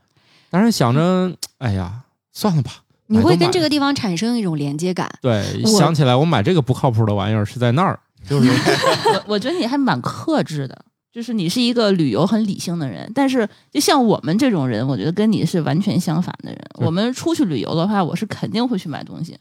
[0.50, 2.82] 但是想着，哎呀，算了吧。
[3.06, 5.10] 你会跟这个地方产生一种连接感。
[5.20, 8.48] 对，想起来我买这个不靠谱的玩意儿是在那儿，就是
[9.10, 16.60] 我我觉得你还蛮克制的，就是你是一个旅游很理性的人，但是就像我们这种人，我觉得跟你是完全相反的人。
[16.74, 19.36] 我们出去旅游的话，我是肯定会去买东西。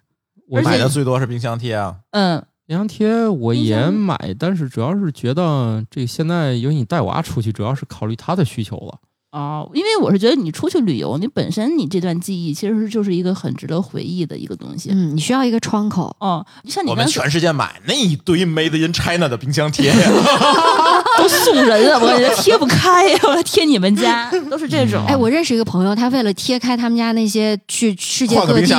[0.47, 1.95] 我买的最多是冰箱贴啊。
[2.12, 8.99] 嗯，冰箱贴我也买，但是主要是觉得这现在有你带娃出去，主要是考虑他的需求了。
[9.31, 14.89] 哦，因为我是觉得你出去旅游，你本身你这段记忆其实就是一个很值得回忆的一个东西。
[14.91, 16.15] 嗯，你需要一个窗口。
[16.19, 19.93] 哦，像你我们全世界买那一堆 Made in China 的冰箱贴，
[21.17, 25.05] 都送人了，我觉得贴不开，我要贴你们家，都是这种。
[25.05, 28.73] 哎，我认识一个朋友，他为了贴开他们家那些去世界各地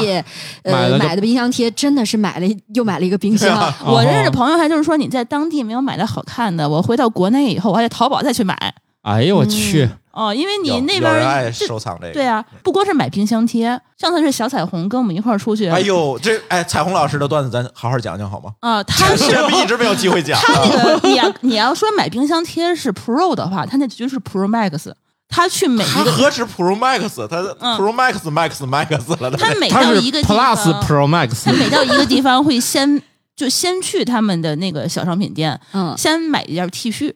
[0.65, 3.73] 呃买的冰箱贴，真的是买了又买了一个冰箱。
[3.85, 8.75] 我认识哦朋友他就是说你在当地没有买到好看的，我回到国内以后，我还得淘宝再去买。
[9.03, 12.13] 哎呦我去，哦，因为你那边有人爱收藏这个。
[12.13, 18.53] 对啊，不光是买冰箱贴，上次是小彩虹跟我们一块儿出去，哎呦，这哎，彩虹老师的段子咱好好讲讲好吗？
[18.61, 19.25] 啊，他是
[19.63, 20.39] 一直没有机会讲。
[20.41, 24.93] 他那个你要你要说买冰箱贴是 Pro 的话，他那绝对是 Pro Max，
[25.29, 33.01] 他去每他一个何止 Pro Max，他嗯 Pro Max Max Max 了，他每到一个地 Plus 方，Pro 他 Max，他每到一个地方会先
[33.37, 37.15] 就先去他们的那个小商品店，嗯，先买一件 T 恤，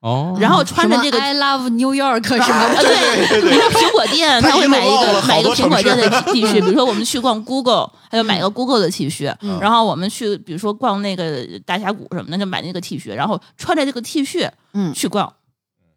[0.00, 2.82] 哦，然后穿着这个 I love New York 什么啊，的。
[2.86, 9.58] 对，比如说苹果店，他会买一个买一个苹果店的 T 恤，比如说我们去逛 Google， 他就买个 Google 的 T 恤，嗯。
[9.60, 15.32] 然后我们去比如说逛那个大峡谷什么的，就买那个 T 恤，然后穿着这个 T 恤嗯，去逛，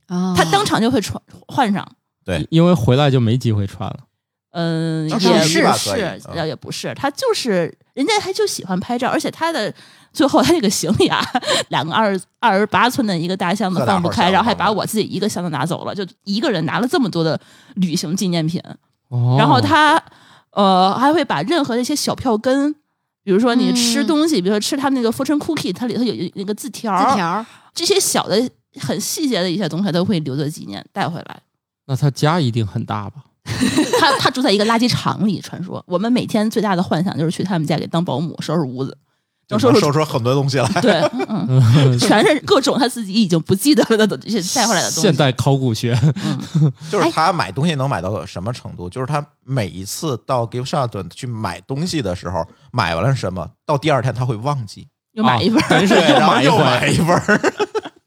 [0.07, 1.87] 啊他当场就会穿换上。
[2.25, 2.47] 对。
[2.49, 3.97] 因为回来就没机会穿了。
[4.53, 5.97] 嗯，也是是
[6.45, 9.73] 也不是，他就是人家他就喜欢拍照，而且他的
[10.13, 11.21] 最后他这个行李啊，
[11.69, 17.39] 两个二十二十八寸的一个大箱子放不开，然后还把我自己一个箱子拿走了，就一个人拿了这么多的
[17.75, 18.61] 旅行纪念品。
[19.09, 20.01] 哦，然后他
[20.51, 22.73] 呃还会把任何的一些小票根，
[23.23, 31.41] 比如说你吃嗯东西，比如说吃他们那个 fortune cookie，它里头有一那个字条儿，字条儿，这些小的很细节的一些东西，他都会留作纪念带回来。
[31.87, 33.23] 那他家一定很大吧？
[33.99, 38.97] 他他住在一个垃圾场里，传说我们每天最大的幻想就是去他们家给当保姆，收拾屋子，就
[39.51, 40.67] 能收拾能收出很多东西来。
[40.81, 40.93] 对，
[41.29, 45.01] 嗯，嗯 全是各种他自己已经不记得了的这些带回来的东西。
[45.01, 45.97] 现代考古学，
[46.55, 48.89] 嗯， 就是他买东西能买到什么程度？
[48.89, 55.69] 就是他每一次到 gift shop 去买东西的时候，买完了什么，到第二天他会忘记，又买一份儿。
[55.69, 57.41] 等于是然后又买一份儿。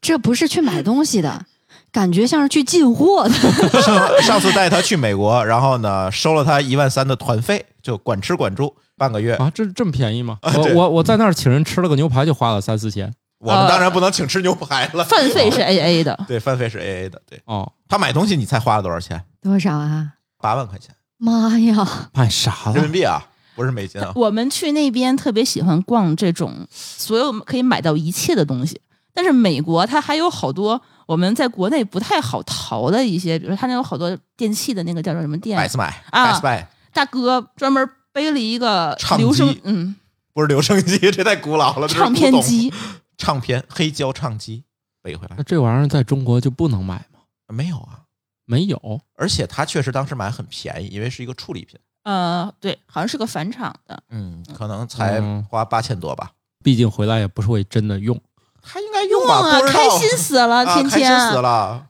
[0.01, 1.45] 这不是去买东西的，
[1.91, 3.81] 感觉像是去进货的。
[3.81, 9.35] 上上次带他去美国，然后呢收了他一万三的团费，就管吃管住半个月。
[9.35, 10.39] 啊，这这么便宜吗？
[10.41, 17.21] 我我我在那儿请人吃了个牛排就花了三四千我们当然不能请吃牛排了，饭费是 A A 的，对饭费是 A A 的。
[17.29, 19.23] 对哦，他买东西，你猜花了多少钱？
[19.41, 20.13] 多少啊？
[20.39, 22.09] 八万块钱妈呀！
[22.13, 22.93] 买啥了人民？
[22.93, 23.21] 币啊，
[23.55, 24.11] 不是美金啊。
[24.15, 28.79] 我们去那边特别喜欢逛这种所有可以买到一切的东西，
[29.13, 39.93] 但是美国它还有好多我们在国内不太好淘的一些，比如说它那有好多电器的那个叫做什么店百，思买，啊百思买大哥专门背了一个唱留声机，嗯，
[40.33, 41.85] 不是留声机， 这太古老了。
[41.85, 42.71] 唱片机，
[43.17, 44.63] 唱片黑胶唱机
[45.03, 47.19] 背回来那这玩意儿在中国就不能买吗？
[47.53, 47.99] 没有啊？
[48.45, 51.77] 没有而且他确实当时买很便宜，因为是一个处理品。
[52.03, 54.01] 呃，对，好像是个返厂的。
[54.11, 56.31] 嗯，可能才嗯花八千多吧。
[56.63, 58.17] 毕竟回来也不是会真的用。
[58.61, 59.39] 他应该用吧？
[59.39, 61.29] 啊，开心死了，天天开心。
[61.31, 61.87] 死了。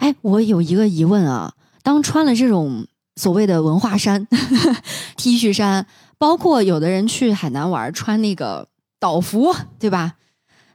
[0.00, 4.26] 哎，我有一个疑问啊，当穿了这种所谓的文化衫
[5.16, 5.86] T 恤衫，
[6.18, 10.14] 包括有的人去海南玩穿那个岛服，对吧？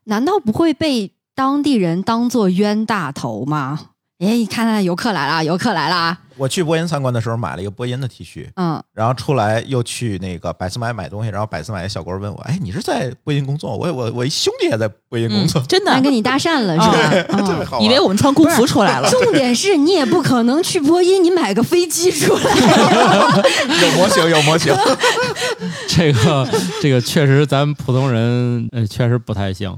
[0.06, 3.92] 难道不会被当地人当做冤大头吗？
[4.20, 13.76] 哎，你看看游客来了，游客来了，我去波音参观的时候买了一个波音的 T 恤，嗯，然后出来又去那个百思买买东西，然后百思买的小哥问我：“哎，你是在波音工作？
[13.76, 17.26] 我我我一兄弟也在波音工嗯作，，真的还跟你搭讪了是吧？
[17.30, 19.10] 嗯特别好。”以为我们穿工服出来了。
[19.12, 22.42] 重点是你也不可能去波音，你买个飞机出来。
[23.82, 24.74] 有模型，有模型。
[25.90, 26.48] 这个
[26.82, 29.78] 这个确实咱普通人呃确实不太行。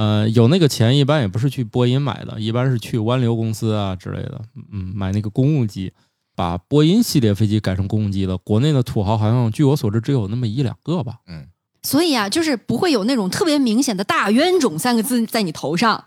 [0.00, 4.40] 呃，有那个钱一般也不是去波音买的，一般是去湾流公司啊之类的，
[4.72, 5.92] 嗯，买那个公务机，
[6.34, 8.38] 把波音系列飞机改成公务机了。
[8.38, 11.16] 国内的土豪好像据我所知只有那么一两个吧。
[11.26, 11.48] 嗯
[11.82, 16.04] 所以啊，就是不会有那种特别明显的“大冤种”三个字在你头上。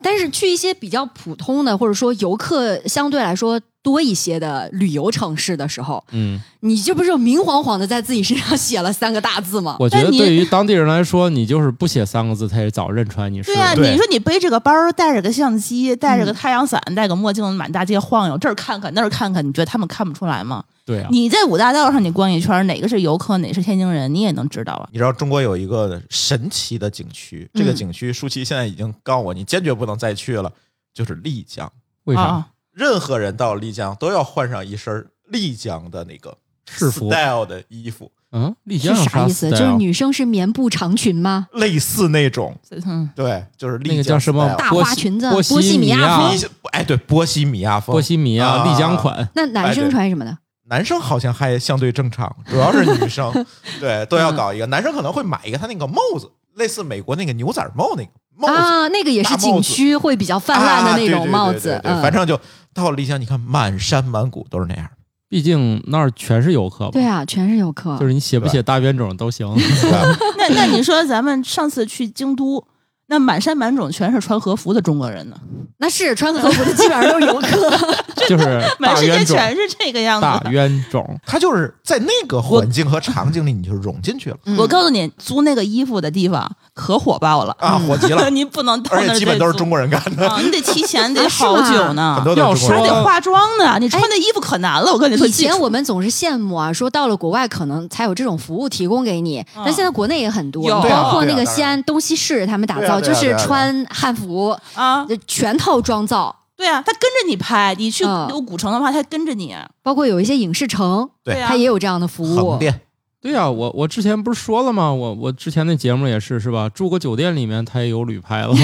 [0.00, 9.76] 但是去一些比较普通的，或者说游客相对来说多一些的旅游城市的时候，嗯，你这不是明晃晃的在自己身上写了三个大字吗？
[9.78, 13.54] 我觉得你对于当地人来说，你就是不写三个字，他也早认出来你是。
[13.54, 20.64] 对啊，对你说你背着个包，带着个相机，带着个嗯太阳伞，戴个墨镜，满大街晃悠，这儿看看那儿看看，你觉得他们看不出来吗？
[20.84, 24.88] 对啊，你在五大道上你逛一圈，哪个是游客，哪是天津人，你也能知道啊。
[24.90, 30.52] 你知道中国有一个神奇的景区，这个嗯景区舒淇现在已经告诉我，你坚决不能再去了，
[30.92, 31.70] 就是丽江。
[32.04, 32.22] 为啥？
[32.22, 39.50] 啊任何人到丽江都要换上一身丽江的那个制服 style 的衣服，嗯，丽是江有啥意思？
[39.50, 41.48] 就是女生是棉布长裙吗？
[41.54, 47.92] 类似那种，嗯，对，就是丽江那个叫什么大花裙子波波西米亚亚风哎，对，波西米亚风。
[47.92, 49.28] 波西米亚啊丽江款。
[49.34, 50.38] 那男生穿什么的？
[50.70, 53.32] 男生好像还相对正常，主要是女生，
[53.80, 54.66] 对，都要搞一个。
[54.66, 61.80] 男生可能会买一个他那个帽子，类似美国那个牛仔帽那个帽子，啊，那个也是景区会比较泛滥的那种帽子。
[62.02, 62.38] 反正就
[62.72, 64.88] 到了丽江，你看满山满谷都是那样。
[65.28, 67.98] 毕竟那儿全是游客吧，对啊，全是游客。
[67.98, 69.46] 就是你写不写大冤种都行。
[70.38, 72.64] 那那你说咱们上次去京都，
[73.08, 75.36] 那满山满种全是穿和服的中国人呢，
[75.78, 77.70] 那是穿和服的基本上都是游客。
[78.28, 80.50] 就是满世界全是这个样子大。
[80.50, 81.18] 冤种。
[81.24, 93.78] 他就是在那个环境和场景里，你就融进去了嗯我告诉你，租那个衣服的地方可火爆了，啊，火极了， 你不能到那儿基本都是中国人干的，啊，你得提前得 好久呢，很多都是中国人要说还得化妆呢。
[93.80, 95.26] 你穿那衣服可难了，我跟你说。
[95.26, 109.54] 以前我们总是羡慕啊，说到了国外可能才有这种服务提供给你，但现在国内也很多，有包括那个西安东西市他们打对就是穿汉服，啊，呃全套妆造，对啊，他跟着你拍，你去嗯有古城的话，他跟着你。
[109.82, 112.58] 包括有一些影视城，对啊它也有这样的服务横。
[112.58, 112.80] 店
[113.20, 114.92] 对呀、我我之前不是说了吗？
[114.92, 116.68] 我我之前那节目也是是吧？
[116.68, 118.54] 住个酒店里面，他也有旅拍了。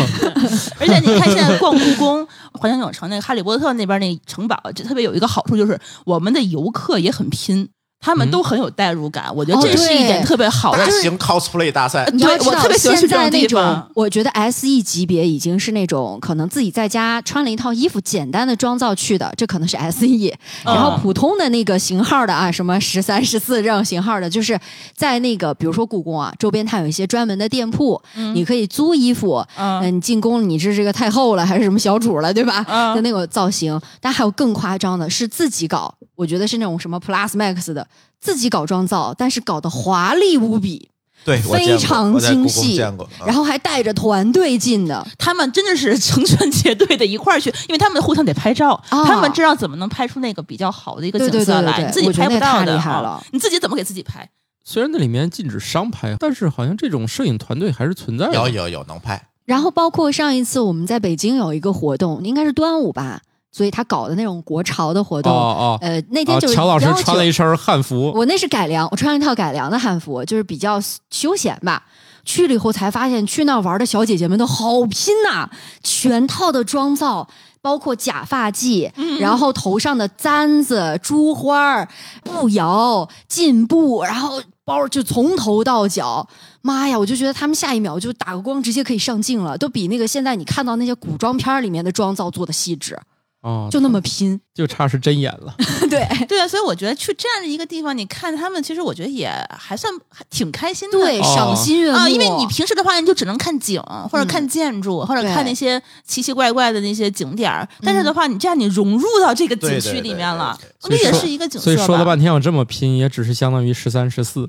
[0.79, 7.69] 而且你看现在逛故宫、环球影城那个哈利波特那边那城堡，就特别有一个好处就是我们的游客也很拼，
[8.05, 10.93] 他们嗯都很有代入感，我觉得哦这是一点特别好的大。
[11.01, 20.35] 型 cosplay 大赛，你要知道，对我特别喜欢去这种现在那种地方，我觉得 S E 级别已经是那种可能自己在家穿了一套衣服，简单的妆造去的，这可能是 S E。
[20.65, 24.59] 然后嗯普通的那个型号的啊，什么十三、十四这种型号的，就是
[24.95, 29.43] 在那个比如说故宫啊周边，它有一些专门的店铺，嗯你可以租衣服。
[29.57, 32.65] 嗯进宫了，你是这个太后了还是什么小主了，对吧？
[32.69, 37.87] 嗯的那种造型，但还有更夸张的是自己搞，我觉得是那种什么 Plus Max 的
[38.21, 40.89] 自己搞妆造，但是搞得华丽无比，
[41.25, 42.95] 对，非常精细，啊
[43.27, 45.07] 然后还带着团队进的。
[45.19, 53.23] 他们真的是成群结队的一块儿去，因为他们互相得拍照，啊他们知道怎么能拍出那个比较好的一个景色来，对对对对你自己拍不到的。
[53.33, 54.29] 你自己怎么给自己拍？
[54.67, 58.35] 虽然那里面禁止商拍，但是好像这种摄影团队还是存在的。
[58.35, 63.21] 有有有能拍，然后包括上一次我们在北京有一个活动，应该是端午吧，
[63.55, 65.33] 所以他搞的那种国潮的活哦动。
[65.33, 71.85] 哦呃，那天哦，就是乔老师穿了一身汉服，我那是改良，我穿了一套改良的汉服，就是比较休闲吧。
[72.25, 75.49] 去了以后才发现，去那玩的小姐姐们都好拼呐、
[75.85, 77.29] 全套的妆造，
[77.63, 78.91] 包括假发髻，
[79.21, 81.87] 然后头上的簪子、珠花、
[82.25, 86.27] 步摇、进步，然后包就从头到脚。
[86.63, 86.99] 妈呀！
[86.99, 92.99] 我就觉得他们下一秒就打个光，直接可以上镜了，都比那个现在你看到那些古装片里面的妆造做的细致，
[93.45, 94.41] 哦，就那么拼。
[94.55, 95.55] 就差是真演了。
[95.91, 100.99] 对 对啊，所以我觉得去这样的一个地方，你看他们，其实我觉得也还算还挺开心的。
[100.99, 107.69] 对，哦赏心悦目啊，因为你平时的话，你就只能看景，或者嗯看建筑，或者看那些奇奇怪怪的那些景点儿。
[107.83, 114.49] 但是的话，你这样你融入到这个景区里面了对，我觉得也所以说是一个景色所以说了半天，我这么拼也只是相当于十三、十四，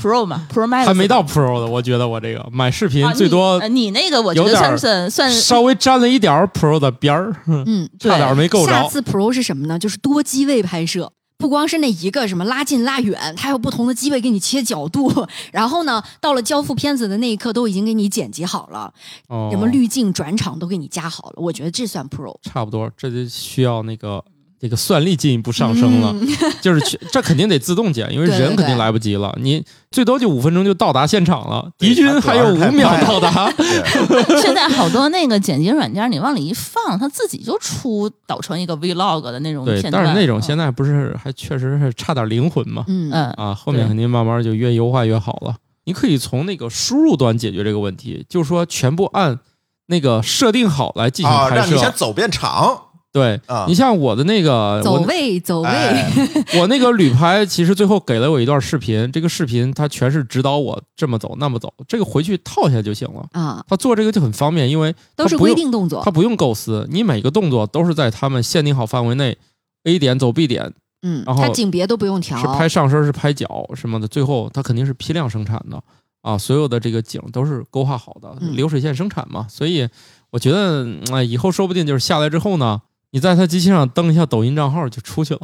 [0.00, 1.66] Pro 嘛，Pro Max 还没到 Pro 的。
[1.66, 8.72] 我觉得我这个买视频啊最多你那个我觉得算是算稍微沾了一点 Pro 的边儿，嗯，差点没够着。
[8.72, 9.78] 下次 Pro 是什么呢？
[9.78, 11.12] 就是多机位拍摄。
[11.38, 18.90] 不光是那一个什么拉近拉远，它有不同的机位给你切角度，然后呢，到了交付片子的那一刻都已经给你剪辑好了，
[19.28, 21.34] 哦什么滤镜、转场都给你加好了。
[21.36, 22.34] 我觉得这算 Pro。
[22.40, 24.24] 差不多，这就需要那个
[24.58, 26.28] 这个算力进一步上升了，嗯
[26.62, 33.52] 就是去这肯定得自动剪，因为人肯定来不及了，你最多就五分钟就到达现场了，敌军还有五秒到达。
[34.40, 40.04] 现在好多那个剪辑软件，你往里一放，它自己就出导成一个 Vlog 的那种对，片段。
[40.04, 42.84] 但是那种嗯现在不是还确实是差点灵魂嘛？
[42.88, 45.56] 嗯嗯啊，后面肯定慢慢就越优化越好了。
[45.84, 49.38] 你可以从那个输入端解决这个问题，就是说全部按
[49.86, 51.92] 那个设定好来进行啊，拍让你先。
[51.94, 52.85] 走遍场
[53.16, 56.12] 对啊你像我的那个走我位走位，哎
[56.60, 63.26] 我那个旅拍，其实最后给了我一段视频，这个视频它全是指导我这么走那么走，这个回去套下就行了。
[63.32, 66.10] 啊，他做这个就很方便，因为都是它不用规定动作他。
[66.10, 69.38] 不用构思，你每个动作都是在他们限定好范围内
[69.84, 72.38] ，A 点走 B 点，嗯，然后它景别都不用调。
[72.38, 75.82] 是拍上身是拍脚什么的，最后它肯定是批量生产的
[76.20, 79.88] 啊，所有的这个景都是勾画好的，嗯流水线生产嘛，所以
[80.30, 82.82] 我觉得嗯哎，以后说不定就是下来之后呢，
[83.16, 85.40] 你在他机器上登一下抖音账号就出去了。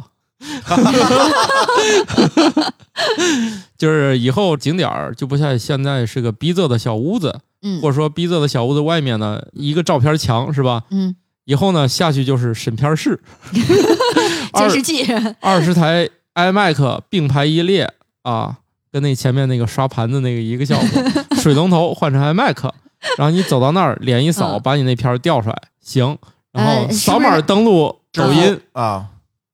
[3.75, 10.83] 就是以后景点儿就不像现在是个逼仄的小屋子，嗯或者说逼仄的小屋子外面呢一个照片墙是吧？
[10.91, 11.15] 嗯，
[11.45, 13.19] 以后呢下去就是审片室，
[14.53, 15.03] 监视器。
[15.39, 18.57] 二十台 iMac 并排一列啊，
[18.91, 20.87] 跟那前面那个刷盘子那个一个效果。
[21.41, 22.69] 水龙头换成 iMac，
[23.17, 26.15] 然后你走到那儿脸一扫，嗯把你那片儿调出来，行，
[26.53, 29.07] 然后扫码登录抖音啊，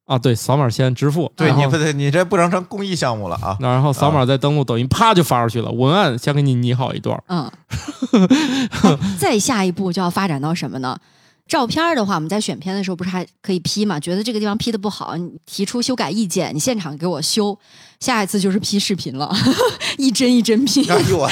[0.06, 3.58] 啊，对，扫码先支付，对你不对，你这不能成公益项目了啊！
[3.60, 7.52] 然后扫码再登录抖音，啪就发出去了，文案先给你拟好一段儿，嗯，
[8.84, 10.98] 哎 再下一步就要发展到什么呢？
[11.48, 14.00] 照片儿的话，我们在选片的时候不是还可以 P 嘛？
[14.00, 17.58] 觉得这个地方 P 的不好，你提出修改意见，你现场给我修。
[18.00, 19.36] 下一次就是 P 视频了，
[19.98, 20.88] 一帧一帧 P。
[20.90, 21.30] 哎呦我，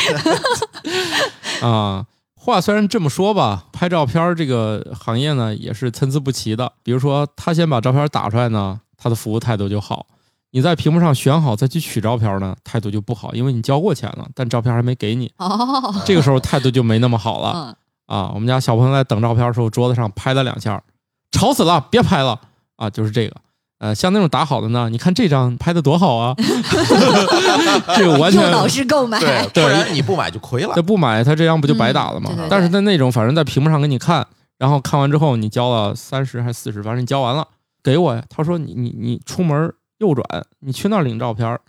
[1.68, 2.06] 啊。
[2.52, 6.72] 话虽然这么说吧，拍照片这个行业呢也是参差不齐的。
[6.82, 10.06] 比如说，他先把照片打出来呢，他的服务态度就好；
[10.52, 17.76] 你在屏幕上选好再去取照片呢，态度就不好，因为你交过钱了，但照片还没给你， 哦，这个时候态度就没那么好了
[18.08, 18.32] 嗯，啊。
[18.34, 20.82] 我们家小朋友在等照片的时候，桌子上拍了两下，
[21.32, 22.40] 吵死了，别拍了
[22.78, 23.36] 啊，就是这个。
[23.80, 26.34] 呃，像那种打好的呢，你看这张拍的多好啊，
[27.96, 29.20] 这个完全诱导式购买。
[29.20, 30.82] 对， 对不然你不买就亏了这。
[30.82, 32.30] 不买，他这样不就白打了吗？
[32.32, 34.26] 嗯对对对但是在那种，反正在屏幕上给你看，
[34.58, 37.48] 然后看完之后你交了三十还是四十，反正你交完了，
[37.84, 38.24] 给我呀。
[38.30, 40.26] 他说你你你出门右转，
[40.62, 41.62] 你去那儿领照片儿，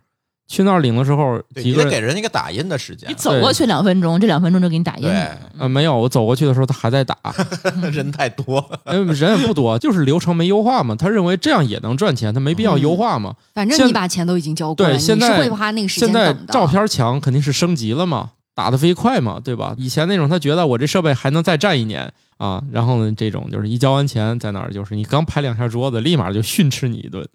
[0.49, 5.39] 去那儿领的时候对，几个人你得给人一个打印的时间你，走过去两分钟，这两分钟就给你打印对了。
[5.59, 7.15] 呃没有，我走过去的时候他还在打，
[7.93, 8.59] 人太多。
[8.91, 10.95] 因为人也不多，就是流程没优化嘛。
[10.95, 13.35] 他认为这样也能赚钱，他没必要优化嘛。
[13.53, 16.53] 反正你把钱都已经交过了，对，你现在会花那个时现在间等的。
[16.55, 19.75] 照片墙肯定是升级了嘛，打的飞快嘛，对吧？
[19.77, 27.29] 以前那种他觉得我这设备还能再战一年啊，然后呢，这种就是一交完钱在那儿，就是你刚拍两下桌子，立马就训斥你一顿。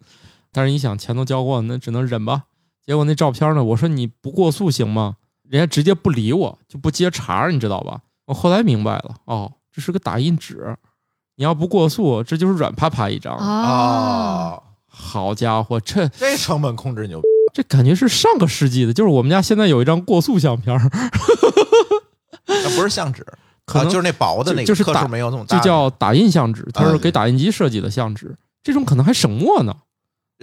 [0.51, 2.43] 但是你想钱都交过，那只能忍吧。
[2.85, 5.15] 结果那照片呢，我说你不过速行吗？
[5.49, 8.01] 人家直接不理我，就不接茬儿，你知道吧？
[8.25, 10.75] 我后来明白了，哦，这是个打印纸，
[11.35, 13.35] 你要不过速，这就是软趴趴一张。
[13.35, 17.27] 啊，哦，好家伙，这这成本控制牛逼。
[17.53, 20.89] 这感觉是上个世纪的，就是我们家现在有一张过速相片儿，
[22.47, 29.75] 那不是相纸， 啊，可能就是那薄的那个，就就是打没有那么大的，就叫打印相纸，它是嗯给打印机设计的相纸，这种可能还省墨呢。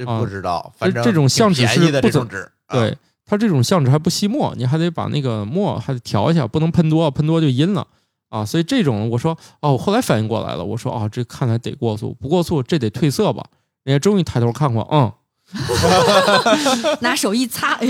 [0.05, 2.97] 这啊不知道，反正这种相纸是不怎这种纸，啊对，
[3.27, 7.87] 它这种相纸还不吸墨，你还得把那个墨还得调一下，不能喷多，喷多就阴了
[8.31, 8.45] 啊。
[8.45, 13.45] 所以这种我说哦，我后来反应过来了，我说哦，这看来得过塑，不过塑这得褪色吧？
[13.85, 15.13] 人家终于抬头看过，嗯，
[17.01, 17.87] 拿手一擦，哎，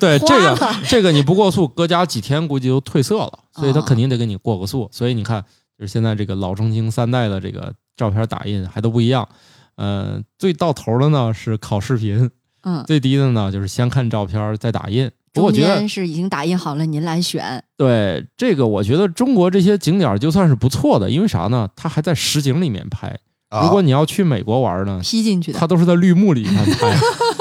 [0.00, 4.88] 对这个这个你不过塑，搁家几天估计都褪色了，所以他哦肯定得给你过个速。
[4.90, 5.40] 所以你看，
[5.78, 9.28] 就是现在这个老中青三代的这个照片打印还都不一样。
[9.76, 12.30] 呃，最到头的呢是考视频，
[12.62, 15.10] 嗯，最低的呢就是先看照片再打印。
[15.32, 17.64] 不过我中觉得间是已经打印好了，您来选。
[17.76, 21.68] 对这个，我觉得中国这些景点就算是不错的，因为啥呢？
[21.74, 23.18] 它还在实景里面拍，
[23.48, 25.66] 啊如果你要去美国玩呢，吸进去的它。
[25.66, 26.96] 都是在绿幕里面拍。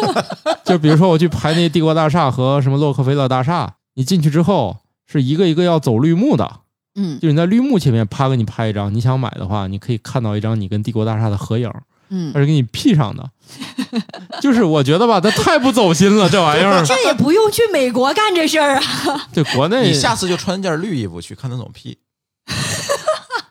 [0.66, 6.62] 就比如说我去拍那帝国大厦和什么洛克菲勒大厦，你进去之后是一个一个要走绿幕的，
[6.96, 11.72] 嗯就你在绿幕前面啪给你拍一张，你想买的话，你可以看到一张你跟帝国大厦的合影，
[12.16, 13.28] 嗯他，是给你 P 上的。
[14.40, 16.86] 就是我觉得吧，他太不走心了， 这玩意儿。
[16.86, 19.28] 这也不用去美国干这事儿啊。
[19.34, 21.98] 对国内你下次就穿件绿衣服去，看他怎么 P。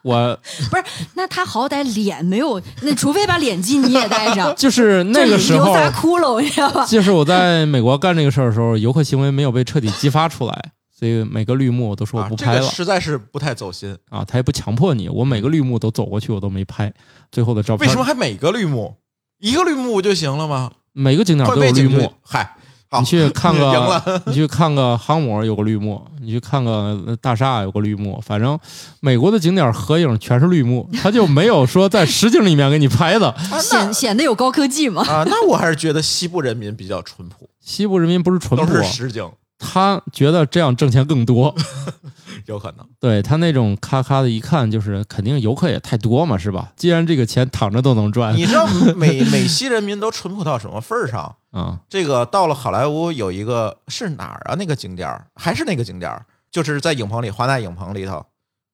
[0.02, 0.36] 我
[0.68, 0.82] 不是
[1.14, 6.84] 那他好歹脸没有，那除非把脸基你也带上，就是那个时候留，仨窟窿，你知道吧？
[6.86, 10.72] 就是我在美国干这个事儿的时候，游客行为没有被彻底激发出来，
[11.02, 13.98] 所以每个绿幕我都说我啊不拍了这个实在是不太走心。
[14.08, 16.94] 啊，他也不强迫你，我每个绿幕都走过去，我都没拍，
[17.32, 18.94] 最后的照片为什么还每个绿幕？
[19.40, 20.70] 一个绿幕不就行了吗？
[20.92, 22.12] 每个景点都有绿幕？
[22.22, 22.54] 嗨，
[23.00, 28.56] 你去看个， 你去看个航母有个绿幕，你去看个大厦有个绿幕，反正
[29.00, 33.28] 美国的景点合影全是绿幕，他就没有说在实景里面给你拍的。
[33.30, 35.02] 啊显显得有高科技嘛。
[35.08, 39.28] 啊，那我还是觉得西部人民比较淳朴，西部人民不是淳朴都朴，是实景，
[39.62, 41.54] 他觉得这样挣钱更多。
[42.46, 42.84] 有可能。
[42.98, 46.72] 对他那种咔咔的，一看就是肯定游客也太多嘛，是吧？
[46.76, 51.36] 既然这个钱躺着都能赚你知道美美西人民都淳朴到什么份儿上？
[51.52, 54.56] 啊，这个到了好莱坞有一个是哪儿啊？
[54.56, 58.24] 那个景点儿还是那个景点儿，就是在影棚里，华纳影棚里头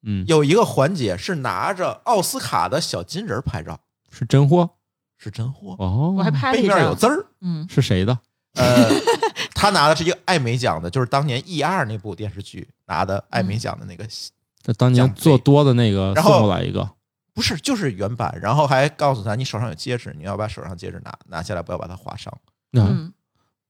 [0.06, 3.78] 嗯，有一个环节是拿着奥斯卡的小金人儿拍照，
[4.10, 4.70] 是真货
[5.18, 6.14] 是真货，哦。
[6.16, 7.26] 我还拍了背一张，面有字儿。
[7.40, 8.16] 嗯，是谁的？
[8.54, 8.88] 呃，
[9.54, 14.04] 他拿的是一个艾美奖的，就是当年《E 二》那部电视剧拿的艾美奖的那个，
[14.66, 16.88] 那当年做多的那个然后送过来一个，
[17.34, 22.32] 不是就是原版，然后还告诉他你手上有戒指，你要把手上戒指拿拿下来，不要把它划伤。
[22.72, 23.12] 那、嗯，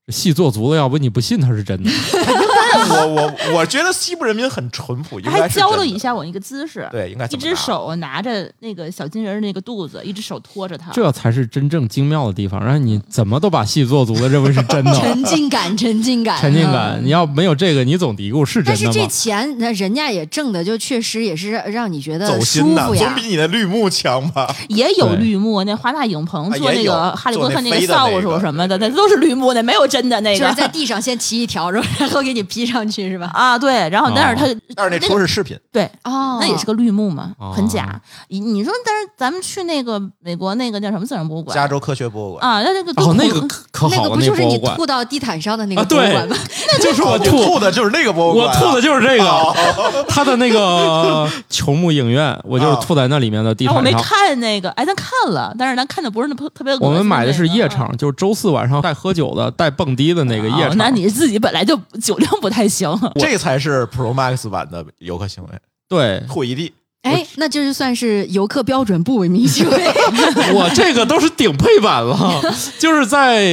[0.08, 1.90] 戏做足了，要不你不信他是真的。
[3.04, 10.90] 我我我觉得西部人民很淳朴，应该是真的教了一，下我一个姿势，对，应该一只手拿着那个小金人那个肚子，一只手托着他。
[10.92, 12.62] 这才是真正精妙的地方。
[12.62, 16.98] 然后你怎么都把戏做足了，认为是真的， 沉浸感，沉浸感，沉浸感。
[17.00, 19.06] 嗯你要没有这个，你总嘀咕是真但是这？
[19.08, 23.28] 钱，那人家也挣的，就确实也是让你觉得舒走心呐，服呀总比。
[23.28, 24.54] 你的绿幕强吧？
[24.68, 33.30] 也有绿幕，那华纳影棚做那个哈利波特那个扫帚什么的，那都是绿幕，那没有真的那个就是在地上先骑一条，然后然后给你披上去，是吧？
[33.32, 33.58] 啊。
[33.58, 38.00] 对，然后但是他但是那出是饰品，对，哦，那也是个绿幕嘛，哦很假。
[38.28, 41.54] 你你说，但是咱们去那个美国那个叫什么自然博物馆？
[41.54, 42.44] 加州科学博物馆。
[42.44, 46.36] 啊，那那个哦，那个可可那好了，个不就是你吐到地毯上的那个博物馆吗？
[46.82, 53.92] 就是我吐吐的就是那个博物馆啊，吐的就是这哦个，他的那个 球幕影院，我就是啊吐在那里面的地啊，我没。
[53.98, 60.70] 看那个，哎，咱看了，但是咱看的不是那特特别我们买的是夜场，就是周四晚上带喝酒的、带蹦迪的那个夜场。
[60.70, 65.50] 哦那你自己本来就酒量不太行，这才是 Pro Max 版的游客行为，
[65.88, 66.72] 对吐一地。
[67.02, 69.86] 哎，那这就算是游客标准不文明行为。
[70.52, 72.42] 我这个都是顶配版了，
[72.78, 73.44] 就是在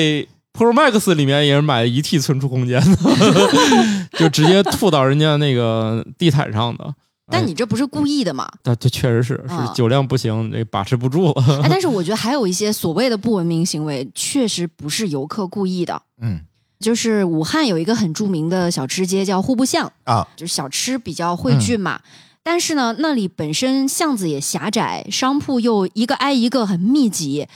[0.53, 6.93] Pro Max 里面也是买一 T 存储空间的， 就直接吐到人家那个地毯上的。
[7.27, 8.47] 但你这不是故意的嘛？
[8.65, 11.61] 那这确实是是啊酒量不行，这把持不住了。
[11.63, 16.01] 哎，但是我觉得还有一些所谓的不文明行为，确实不是游客故意的。
[16.21, 16.41] 嗯
[16.79, 22.01] 就是武汉有一个很著名的小吃街叫户部巷，啊，就是小吃比较汇聚嘛。
[22.43, 27.47] 但是呢，那里本身巷子也狭窄，商铺又一个挨一个很密集。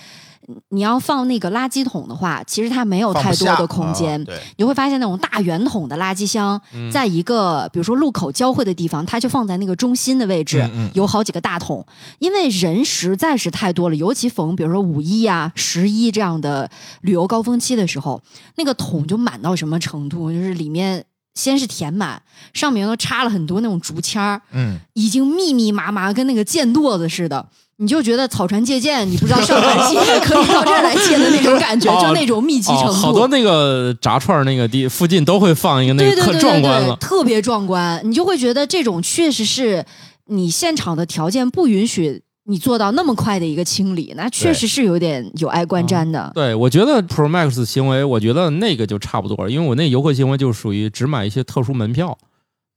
[0.69, 4.25] 你要放那个垃圾桶的话，其实它没有太多的空间。
[4.57, 11.85] 你会发现那种大圆筒的垃圾箱，嗯在一个比如说路口交汇的地方，它就放在那个中心的位置，嗯嗯有好几个大桶。
[12.19, 16.69] 因为人实在是太多了，尤其逢比如说五一啊、十一这样的
[17.01, 18.21] 旅游高峰期的时候，
[18.55, 20.31] 那个桶就满到什么程度？
[20.31, 22.21] 就是里面先是填满，
[22.53, 27.47] 上面又插了很多那种竹签儿，嗯，已经密密麻麻，跟那个箭垛子似的。
[27.81, 32.89] 你就觉得草船借箭，你不知道上船借 可以到这儿来借的那种感觉，哦就那种密集程度。
[32.89, 36.95] 哦，好多那个炸串儿那个地附近都会放一个那个，可对对对对对，壮观了。
[36.97, 39.85] 特别壮观，你就会觉得这种确实是
[40.25, 46.29] 你现场的条件不允许你做到那么快的一个清理，那确实是有点有碍观瞻的。
[46.35, 52.17] 对，我觉得 Pro Max 行为，我觉得那个就差不多了，因为我那游客行为就属于只买一些特殊门票，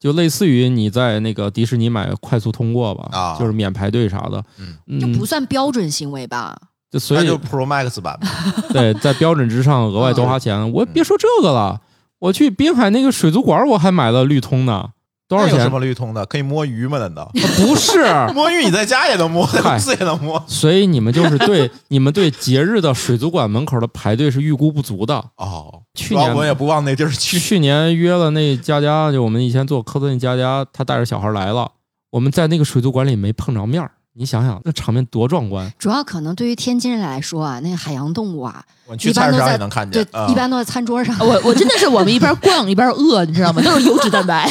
[0.02, 6.58] 就类似于你在那个迪士尼买快速通过吧，啊就是免排队啥的，嗯嗯，就不算标准行为吧？
[6.90, 8.28] 就所以那就 Pro Max 版吧。
[8.70, 10.72] 对，在标准之上额外多花钱。
[10.72, 11.80] 我别说这个了，
[12.18, 14.88] 我去滨海那个水族馆，我还买了绿通呢，
[15.28, 15.72] 多少钱那有什？
[15.72, 16.26] 么绿通的？
[16.26, 16.98] 可以摸鱼吗？
[16.98, 18.02] 难道不是，
[18.34, 20.42] 摸鱼你在家也能摸，在公司也能摸？
[20.48, 25.24] 所以你们就是对你们对节日的水族馆门口的排队是预估不足的。
[25.36, 27.38] 哦，去年我也不往那地儿去。
[27.38, 31.70] 去年约了那佳佳，就我们以前做科特那佳佳，她带着小孩来了，
[32.10, 35.72] 我们在那个水族馆里没碰着面儿，你想想那场面多壮观！
[35.78, 41.14] 主要可能对于天津人来说啊，那个海洋动物啊，我去菜市场一般都在也能看对见，，啊一般都在餐桌上。
[41.20, 43.62] 我我真的是我们一边逛一边饿，你知道吗？
[43.62, 44.50] 都是优质蛋白。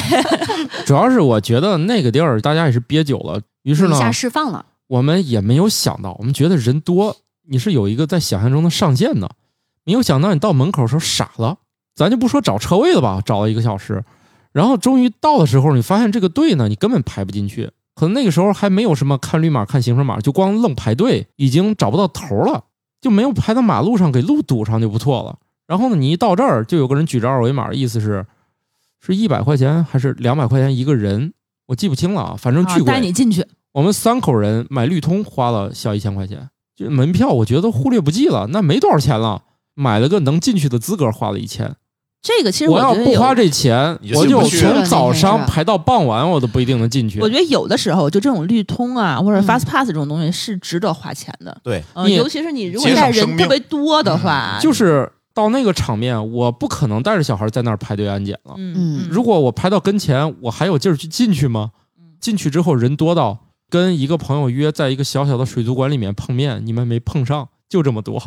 [0.86, 7.16] 主要是我觉得那个地儿大家也是憋久了，于是呢，一下释放了，我们也没有想到，我们觉得人多，
[7.50, 9.30] 你是有一个在想象中的上限的，
[9.86, 11.58] 没有想到你到门口的时候傻了，
[11.96, 14.04] 咱就不说找车位了吧，找了一个小时，
[14.52, 22.66] 然后终于到的时候，你发现这个队呢，你根本排不进去，可能那个时候还没有什么看绿码、看行程码，就光愣排队，已经找不到头了，
[23.00, 25.40] 就没有排到马路上给路堵上就不错了。
[25.68, 28.26] 然后呢，你一到这儿，就有个人举着二维码，意思是
[29.00, 31.34] 是一百块钱还是两百块钱一个人，
[31.68, 32.94] 我记不清了啊，反正啊巨贵。
[32.94, 39.44] 带你进去，我们三口人买绿通花了小一千块钱，就门票我觉得都忽略不计了，那没多少钱了，
[39.82, 41.76] 买了个能进去的资格花了一千。
[42.22, 47.28] 这个其实我要不花这钱我就从早上排到傍晚，我都不一定能进去我。
[47.28, 51.60] 觉得有的时候就这种绿通啊，或者嗯 Fast Pass 这种东西是值得花钱的。
[51.64, 51.84] 对，
[52.16, 58.54] 尤其是你如果带人特别多的话，就是到那个场面，我不可能带着小孩在那儿排队安检了。
[58.56, 61.72] 嗯嗯如果我排到跟前，我还有劲儿去进去吗？
[62.20, 68.22] 进去之后人多到跟一个朋友约在一个小小的水族馆里面碰面，你们没碰上，就这么多。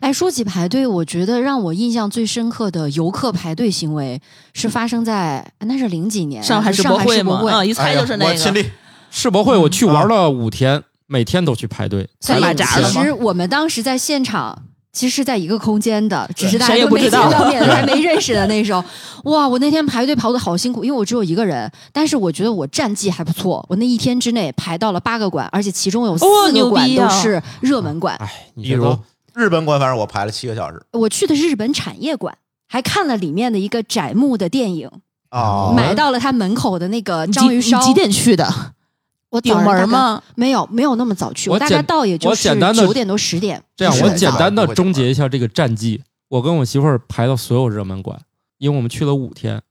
[0.00, 4.20] 哎，说起排队，我觉得让我印象最深刻的游客排队行为
[4.52, 8.30] 是发生在那是零几年上海世博会嘛，世博会啊，一猜就是那个。
[8.30, 8.64] 哎我亲历，
[9.10, 14.64] 世博会我去嗯玩了五天，每天都去排队，所以马扎了吗其实我们当时在现场。
[14.94, 18.84] 其实是在一个空间的，只是大家都不知道见到面， 还没认识的那时候，
[19.24, 19.48] 哇！
[19.48, 28.14] 我那天排队排的好辛苦，因为我只有一个人，但是我觉得我战绩还不错，我那一天之内排到了八个馆，而且其中有四哦个馆都是热门馆。
[28.16, 28.94] 哎，你比如
[29.34, 32.36] 日本馆，反正我排了七个小时我去的是日本产业馆，
[32.68, 34.90] 还看了里面的一个窄幕的电影，
[35.30, 37.78] 啊，买到了他门口的那个章鱼烧。
[37.78, 38.72] 你几点去的？
[39.30, 39.74] 我顶早上？
[39.80, 40.22] 门吗？
[40.34, 43.62] 没有，没有那么早去，我我大概到也就是九点多十点。
[43.74, 46.02] 这样，我简单的终结一下这个战绩。
[46.28, 48.20] 我跟我媳妇儿排到所有热门馆，
[48.58, 49.62] 因为我们去了五天。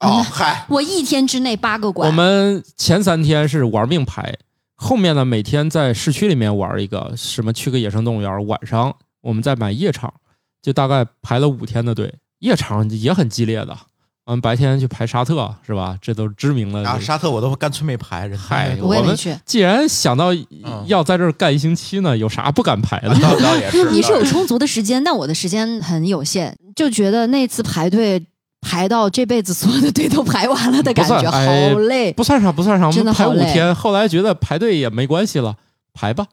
[0.00, 2.06] 哦，嗨，我一天之内八个馆。
[2.06, 4.36] 我们前三天是玩命排，
[4.74, 8.94] 后面呢每天在市区里面玩一个，什么去个野生动物园，晚上
[9.26, 10.14] 我们再买夜场，
[10.62, 12.14] 就大概排了五天的队。
[12.38, 13.76] 夜场也很激烈的，
[14.24, 15.98] 我们白天去排沙特是吧？
[16.00, 16.88] 这都是知名的。
[16.88, 19.36] 啊沙特我都干脆没排，人嗨我们我也没去。
[19.44, 23.08] 既然想到嗯要在这儿干一星期呢，有啥不敢排的？
[23.18, 28.24] 倒倒也是，你是有充足的时间，但我的时间很有限，就觉得那次排队
[28.60, 32.12] 排到这辈子所有的队都排完了的感觉，哎好累。
[32.12, 35.56] 不算啥，不算啥，我真的们排五天，后来觉得排队也没关系了，
[35.94, 36.26] 排吧。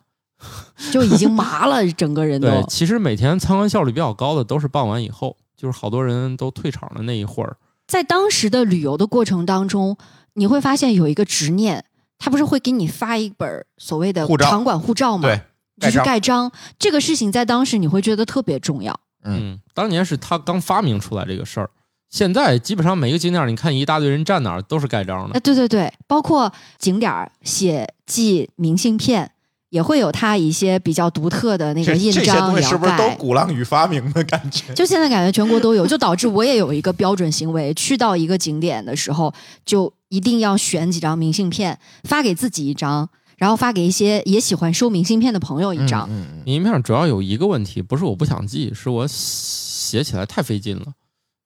[0.92, 2.48] 就已经麻了，整个人都。
[2.48, 7.58] 对，其实每天参观效率比较高的都是傍晚以后，就是好多人都退场的那一会儿。
[7.88, 9.98] 在当时的旅游的过程当中，
[10.34, 11.86] 你会发现有一个执念，
[12.18, 15.28] 他不是会给你发一本所谓的场馆护照吗？
[15.28, 15.42] 对，
[15.80, 16.52] 就是盖章。
[16.80, 18.98] 这个事情在当时你会觉得特别重要。
[19.26, 21.70] 嗯嗯，当年是他刚发明出来这个事儿，
[22.10, 25.40] 现在基本上每个景点，你看一大堆人站哪儿都是盖章的哎，。
[25.40, 29.32] 对对对，包括景点儿写寄明信片，
[29.74, 33.10] 也会有它一些比较独特的那个印这些章也要东西是不是都。
[33.18, 34.72] 鼓浪屿发明的感觉？
[34.76, 39.34] 就现在感觉全国都有，就导致我也有一个标准行为，去到一个景点的时候，
[39.66, 46.08] 就一定要选几张明信片，发给自己一张，然后发给一些也喜欢收明信片的朋友一张。
[46.08, 50.86] 嗯嗯明信片主要有一个问题，不是我不想寄，是我写起来太费劲了。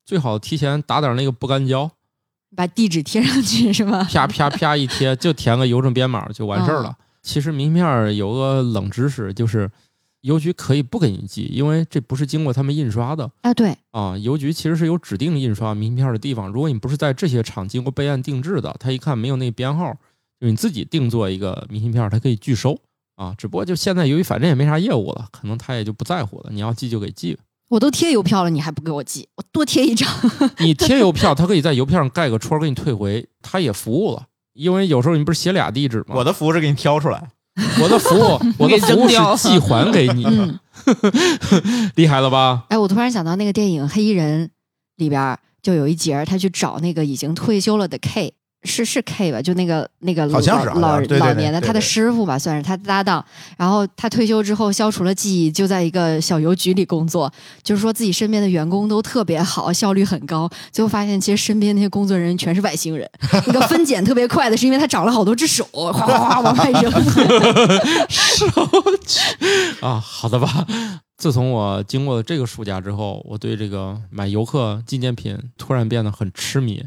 [0.06, 1.90] 最好提前打点那个不干胶，
[2.54, 4.06] 把地址贴上去是吗？
[4.12, 6.98] 啪啪啪一贴，就填个邮政编码就完事儿嗯了。
[7.28, 9.70] 其实明信片有个冷知识，就是
[10.22, 13.30] 邮局可以不给你寄，因为这不是经过他们印刷的。
[13.42, 16.48] 啊，对，啊，邮局其实是有指定印刷明信片的地方。
[16.48, 19.94] 如果你不是在这些厂经过备案定制的，他一看没有那个编号，
[20.40, 22.80] 就你自己定做一个明信片，他可以拒收
[23.18, 23.36] 啊。
[23.38, 26.50] 只不过就现在由于反正也没啥业务了，可能他也就不在乎了。
[26.52, 30.10] 你要寄就给寄，我都贴邮票了，你还不给我寄，我多贴一张。
[30.60, 34.28] 你贴邮票， 他可以在邮票上盖个戳儿给你退回，他也服务了。
[34.58, 36.16] 因为有时候你不是写俩地址吗？
[36.16, 37.24] 我的服务是给你挑出来，
[37.82, 40.26] 我的服务， 我的给服务是寄还给你。
[41.96, 42.66] 厉害了吧？
[42.70, 44.48] 哎，我突然想到那个电影《黑衣人》
[44.98, 48.34] 里边就有一节，他去找那个已经退休了的 K，
[48.68, 49.42] 是是 K 吧？
[49.42, 50.40] 就那个那个老
[50.76, 53.24] 老老年的他的师傅吧，算是他的搭档。
[53.58, 57.32] 然后他退休之后消除了记忆，就在一个小邮局里工作，
[57.64, 60.50] 就是说自己身边的员工都特别好，效率很高。
[60.72, 63.10] 最后发现其实身边那些工作人员全是外星人，
[63.48, 66.92] 那个分拣特别快的是因为他长了好多只手，哗哗哗往外扔。
[69.82, 70.66] 啊，好的吧。
[71.18, 76.86] 自从我经过了这个暑假之后，我对这个买游客纪念品突然变得很痴迷。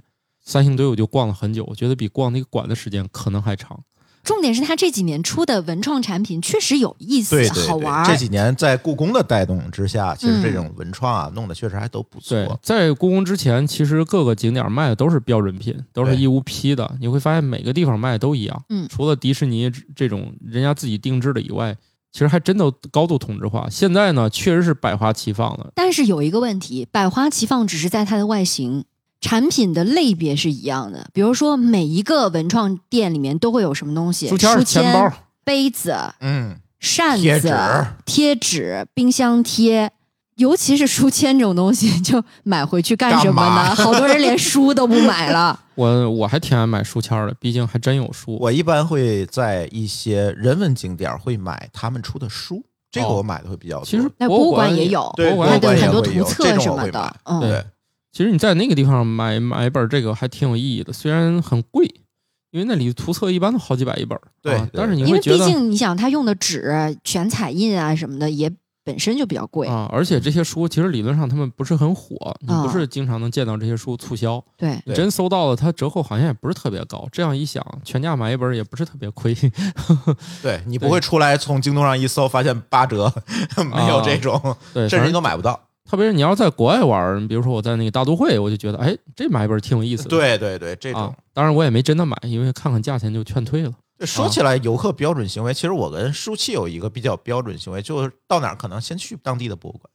[0.50, 3.78] 三星堆我就逛了很久，我觉得比逛那个馆的时间可能还长。
[4.24, 8.04] 重点是他这几年出的文创产品确实有意思，对对对好玩儿。
[8.04, 16.96] 这几年在故宫的带动之下，其实这嗯种文创啊，弄得确实还都不对错。，在故宫之前，其实各个景点卖的都是标准品，都是义乌批的。
[17.00, 21.74] 你会发现每个地方卖的都一样，嗯除了迪士尼这种人家自己定制的以外，
[22.12, 23.68] 其实还真的高度同质化。
[23.70, 25.70] 现在呢，确实是百花齐放了。
[25.74, 28.84] 但是有一个问题，百花齐放只是在它的外形，
[29.20, 31.08] 产品的类别是一样的。
[31.12, 34.28] 比如说，每一个文创店里面都会有什么东西？
[34.28, 35.12] 书签儿、钱包，
[35.44, 39.92] 杯子、嗯，扇子、贴纸贴纸冰箱贴。
[40.36, 43.74] 尤其是书签这种东西，就买回去干什么呢？
[43.76, 45.60] 好多人连书都不买了。
[45.74, 48.38] 我我还挺爱买书签的，毕竟还真有书。
[48.40, 53.84] 我一般会在一些人文景点会买他们出的书，这个哦我买的会比较多。
[53.84, 57.16] 其实那博物馆馆也有，对博物馆它的很多图册什么的。
[57.24, 57.64] 嗯，对
[58.12, 61.86] 其实你在那个地方买买一本这个还挺有意义的，虽然很贵，
[62.50, 64.22] 因为那里图册一般都好几百一本儿。
[64.42, 68.50] 对但是你因为毕会觉得竟你想，他用的纸、全彩印啊什么的，也
[68.82, 69.68] 本身就比较贵。
[69.68, 74.42] 啊，而且这些书其实理论上他们不是很火，你啊不是经常能见到这些书促销。
[74.56, 77.06] 对，你真搜到了，它折扣好像也不是特别高。
[77.12, 79.36] 这样一想，全价买一本也不是特别亏。
[80.42, 83.12] 对你不会出来从京东上一搜发现八折，
[83.72, 85.60] 没有这种，对，甚至你都买不到。
[85.90, 90.10] 特别是你要在国外玩儿，比如说我在那个大都会，我就觉得，哎，这买一本挺有意思的。
[90.10, 93.72] 对对对，这种啊，当然我也没真的买，因为看看价钱就劝退了。
[94.06, 99.90] 说起来，游客标准行为，其实我跟舒淇有一个比较标准行为，就是到哪儿可能先去当地的博物馆，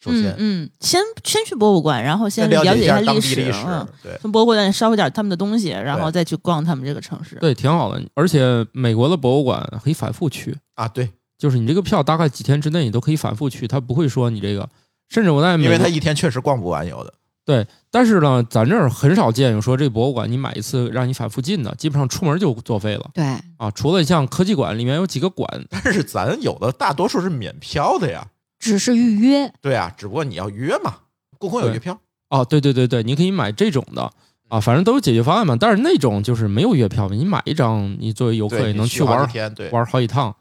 [0.00, 7.36] 首先嗯嗯，先先去博物馆，然后先了解一下当地历历史嗯，，对从博物馆烧点他们的东西，然后再去逛他们这个城市。
[7.36, 8.02] 对，挺好的。
[8.14, 14.68] 而且美国的博物馆可以反复去，啊，对，就是你这个票大概几天之内你都可以反复去，他不会说你这个。
[15.08, 17.12] 甚至我在，因为他一天确实逛不完，有的
[17.44, 23.24] 对，但是呢，咱这儿很少见有说这博物馆你买一次让你反复进的，基本上出门就作废了对，
[23.56, 23.70] 啊。
[23.70, 28.26] 除了像科技馆里面有几个馆，但是咱有的大多数是免票的呀，
[28.58, 29.52] 只是预约。
[29.60, 30.96] 对啊，只不过你要约嘛，
[31.38, 31.96] 故宫有对月票，
[32.30, 34.10] 哦，对对对对，你可以买这种的
[34.48, 35.56] 啊，反正都有解决方案嘛。
[35.58, 39.28] 但是那种就是没有月票的，你买一张，你作为游客，也能去玩
[39.70, 40.34] 玩好几趟。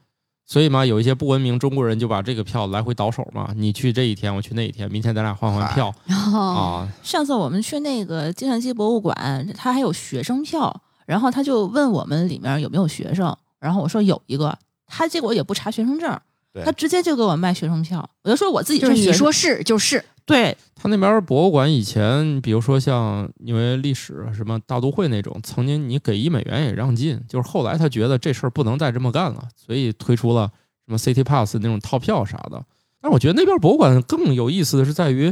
[0.48, 6.88] 所以嘛，有一些不文明中国人就把这个票来回倒手嘛，你去这一天，我去那一天，明天咱俩换换票啊。
[7.02, 16.20] 上次我们去那个计算机博物馆，他还有学生票，然后他就问我们里面有没有学生，然后我说有一个，他结果也不查学生证
[16.54, 30.52] 对，他直接就给我卖学生票，我就说我自己就是你说是就是，对，他那边博物馆以前，比如说像因为历史什么大都会那种，曾经你给一美元也让进，就是后来他觉得这事儿不能再这么干了，所以推出了
[30.88, 32.64] 什么 City Pass 那种套票啥的。
[33.00, 35.32] 但是我觉得那边博物馆更有意思的是在于，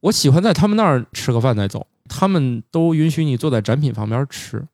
[0.00, 4.66] 我喜欢在他们那儿吃个饭再走，他们都允许你坐在展品旁边吃。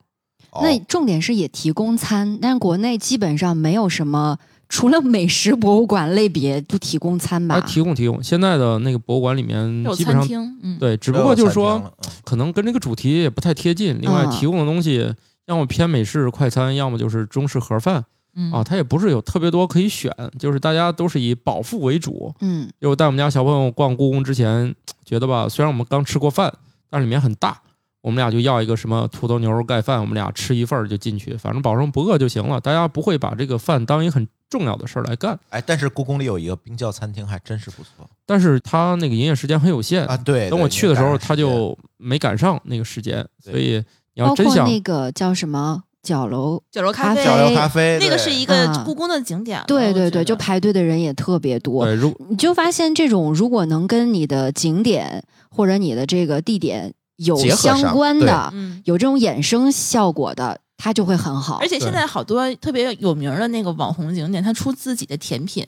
[0.53, 4.39] 哦那重点是也提供餐，但是国内基本上没有什么，
[4.71, 7.61] 除了美食博物馆类别不提供餐吧啊，？
[7.67, 11.93] 提供提供，现在的那个博物馆里面有基本上餐厅，嗯，对，只只不过就是说，嗯
[12.25, 14.01] 可能跟这个主题也不太贴近。
[14.01, 15.13] 另外嗯提供的东西
[15.47, 18.05] 要么偏美式快餐，要么就是中式盒饭
[18.37, 22.33] 嗯啊，它也不是有特别多可以选，就是大家都是以饱腹为主。
[22.41, 24.73] 嗯，就我带我们家小朋友逛故宫之前，
[25.05, 26.53] 觉得吧，虽然我们刚吃过饭，
[26.89, 27.61] 但是里面很大。
[28.03, 32.59] 我们俩就要一个什么土豆牛肉盖饭，我们俩吃一份儿就进去，反正保证不饿就行了。
[32.59, 35.39] 大家不会把这个饭当一个很重要的事儿来干。
[35.49, 40.17] 哎，但是故宫里有一个冰窖餐厅，还真是不错但是它那个营业时间很有限啊。
[40.17, 43.83] 对，等我去的时候，你他就没赶上那个时间，所以
[44.15, 49.65] 你要真想包括那个叫什么角楼，角楼咖啡，角楼咖啡那个是一个啊故宫的景点了。
[49.67, 51.85] 对对对，就排队的人也特别多。
[51.85, 58.81] 对，如你就发现这种如果能跟你的景点或者你的这个地点有相关的，嗯。
[58.87, 61.59] 有这种衍生效果的，它就会很好。
[61.61, 65.65] 而且现在好多特别有名的那个网红景点，它出自己的甜品，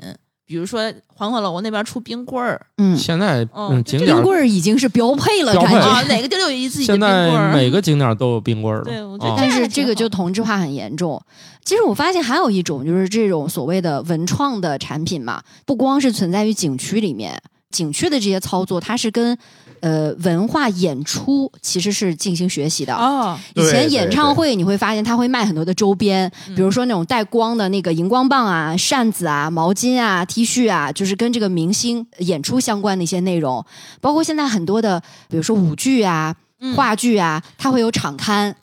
[0.47, 6.09] 比如说黄鹤楼那边出冰棍儿嗯，现在哦嗯景点，冰棍儿已经是标配了，感啊，觉。
[6.09, 7.53] 哪个地儿都有一自己的冰棍儿。
[7.53, 8.85] 在每个景点儿都有冰棍儿了。
[8.85, 11.23] 对我觉得啊但是这个就同质化很严重。
[11.65, 17.41] 其实我发现还有一种就是这种所谓的文创的产品嘛，不光是存在于景区里面，
[17.73, 19.37] 景区的这些操作，它是跟
[19.81, 22.95] 呃文化演出其实是进行学习的。
[22.95, 33.65] 哦，以前演唱会你会发现它会卖很多的周边，嗯比如说那种带光的那个荧光棒啊、扇子啊、毛巾啊、T 恤啊，就是跟这个明星演出相关的一些内容。
[34.01, 38.55] 包括现在很多的，比如说舞剧啊、嗯话剧啊，它会有场刊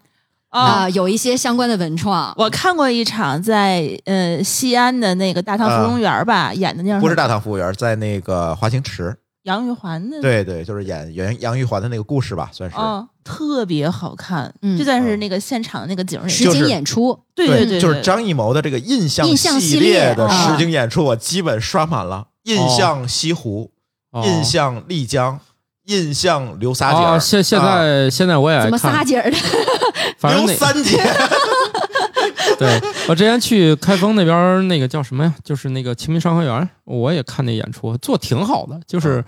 [0.50, 2.34] 啊、哦，有一些相关的文创。
[2.38, 12.76] 我看过一场在呃西安的那个大唐芙蓉园吧，演的那样不是大唐芙蓉园，在那个华清池，杨玉环的，对对，就是演演杨玉环的那个故事吧，算是。
[12.76, 14.78] 哦，特别好看，嗯。
[14.78, 20.52] 就算是那个现场那个景实景演出，对对对，就是张艺谋的这个印象印象系列列的啊。
[20.52, 22.28] 实景演出，我基本刷满了。
[22.44, 23.72] 印象西湖，
[24.12, 24.24] 哦。
[24.26, 25.40] 印象丽江，
[25.90, 29.38] 印象刘仨姐现现啊在现在我也爱怎么仨看，节儿的？
[29.38, 29.40] 刘
[30.20, 30.98] 反正那三姐，
[32.60, 35.34] 对我之前去开封那边那个叫什么呀？
[35.44, 39.24] 就是那个清明上河园，我也看那演出，做挺好的，就是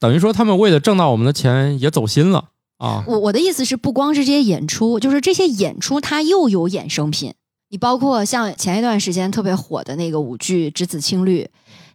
[0.00, 2.44] 等于说他们为了挣到我们的钱也走心了
[2.78, 3.04] 啊。
[3.06, 7.34] 我我的意思是，不光是这些演出，就是这些演出它又有衍生品。
[7.70, 11.42] 你包括像前一段时间特别火的那个舞剧《只此青绿》，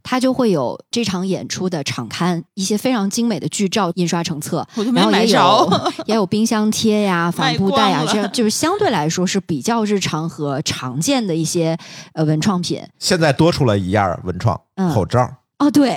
[0.03, 6.03] 它就会有这场演出的场刊，一些非常精美的剧照印刷成册，我就没买然后也有。
[6.07, 11.77] 也有冰箱贴呀、 帆布袋呀，卖光了这样就是相对来说是比较日常和常见的一些
[12.13, 12.81] 呃文创品。
[12.99, 15.29] 现在多出了一样文创嗯口罩，
[15.63, 15.95] 哦，对，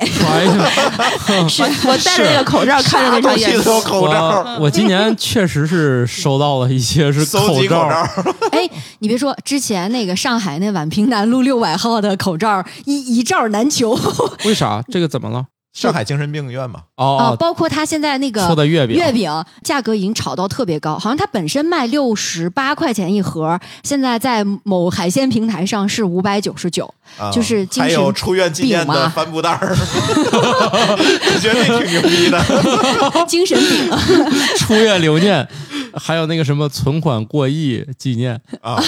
[1.48, 3.80] 是我戴着那个口罩看着那场演出。
[3.80, 8.08] 口罩，我我今年确实是收到了一些是口罩，罩，
[8.52, 8.68] 哎，
[9.00, 13.98] 你别说，之前那个上海那宛平南路六百号的口罩一一罩难求。
[14.46, 14.84] 为啥？
[14.88, 15.46] 这个怎么了？
[15.76, 19.30] 上海精神病院嘛，啊，哦，包括它现在那个说的月饼，月饼
[19.62, 26.92] 价格已经炒到特别高，好像它本身卖六十八块钱一盒，现在在某海鲜平台上是五百九十九。
[27.18, 32.42] 啊就是精神还有出院纪念的帆布袋儿， 我觉得那挺牛逼的。
[33.28, 33.88] 精神病，
[34.58, 35.46] 出院留念，
[35.94, 38.82] 还有那个什么存款过亿纪念啊，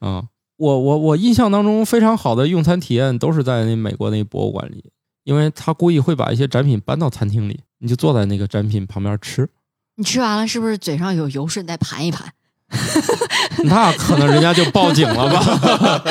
[0.00, 0.24] 啊。
[0.60, 4.84] 我我我印象当中非常好的用餐体验都是在那美国那博物馆里，
[5.24, 9.48] 因为他故意会把一些展品搬到餐厅里，你就坐在那个展品旁边吃，
[9.96, 12.30] 你吃完了是不是嘴上有油，顺带盘一盘？
[13.64, 16.04] 那可能人家就报警了吧？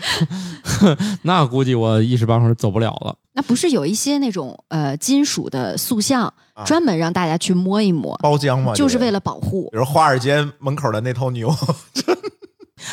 [1.22, 3.16] 那估计我一时半会儿走不了了。
[3.32, 9.70] 那不是有一些那种呃金属的塑像，啊专门让大家去摸一摸，包浆嘛，就是为了，了保护。
[9.72, 11.48] 比如华尔街门口的那头牛，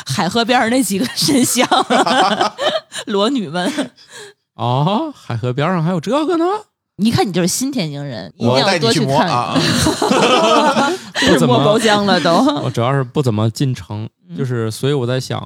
[0.06, 1.66] 海河边上那几个神像，
[3.06, 3.90] 裸女们。
[4.54, 6.44] 哦，海河边上还有这个呢？
[6.98, 9.28] 一看你就是新天津人，一定我带要多去摸啊！
[9.28, 9.58] 啊
[11.18, 12.30] 是摸包浆了都。
[12.62, 15.42] 我主要是不怎么进城，嗯就是所以我在想，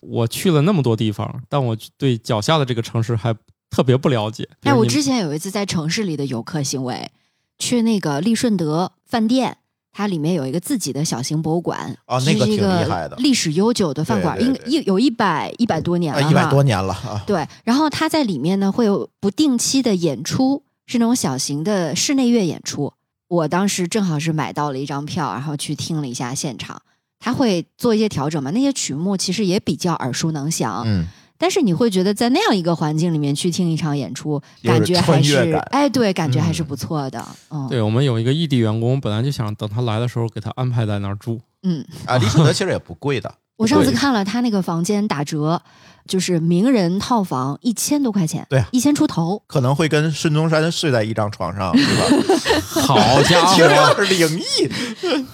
[0.00, 3.34] 我去了那么多地方，但我对脚下的这个城市还
[3.70, 4.48] 特别不了解。
[4.62, 7.10] 哎，我之前有一次在城市里的游客行为，
[7.58, 9.56] 去那个利顺德饭店，
[9.96, 17.22] 它里面有一个自己的小型博物馆，哦那个是一挺厉害的个历史悠久的饭馆，应一有一百一百多年了哈，啊一百多年了啊！
[17.24, 22.92] 对，然后它在里面呢会有不定期的演出，是那种小型的室内乐演出。
[23.28, 26.82] 我当时正好是买到了一张票，然后去听了一下现场。
[27.20, 28.50] 他会做一些调整嘛？
[28.50, 31.06] 那些曲目其实也比较耳熟能详，嗯，
[31.36, 37.24] 但是你会觉得在那样一个环境里面去听一场演出，感觉还是哎，对，感觉还是嗯不错的。
[37.50, 41.40] 嗯，对我们有一个异地员工，本来就想等他来的时候给他安排在那儿住。
[41.62, 45.60] 嗯，啊，李顺德其实也不贵的， 我上次看了他那个房间打折，
[46.06, 49.42] 就是名人套房一千多块钱，对啊一千出头。
[49.46, 52.40] 可能会跟孙中山睡在一张床上，对吧？
[52.86, 53.58] 好家伙！
[53.60, 54.70] 有点灵异。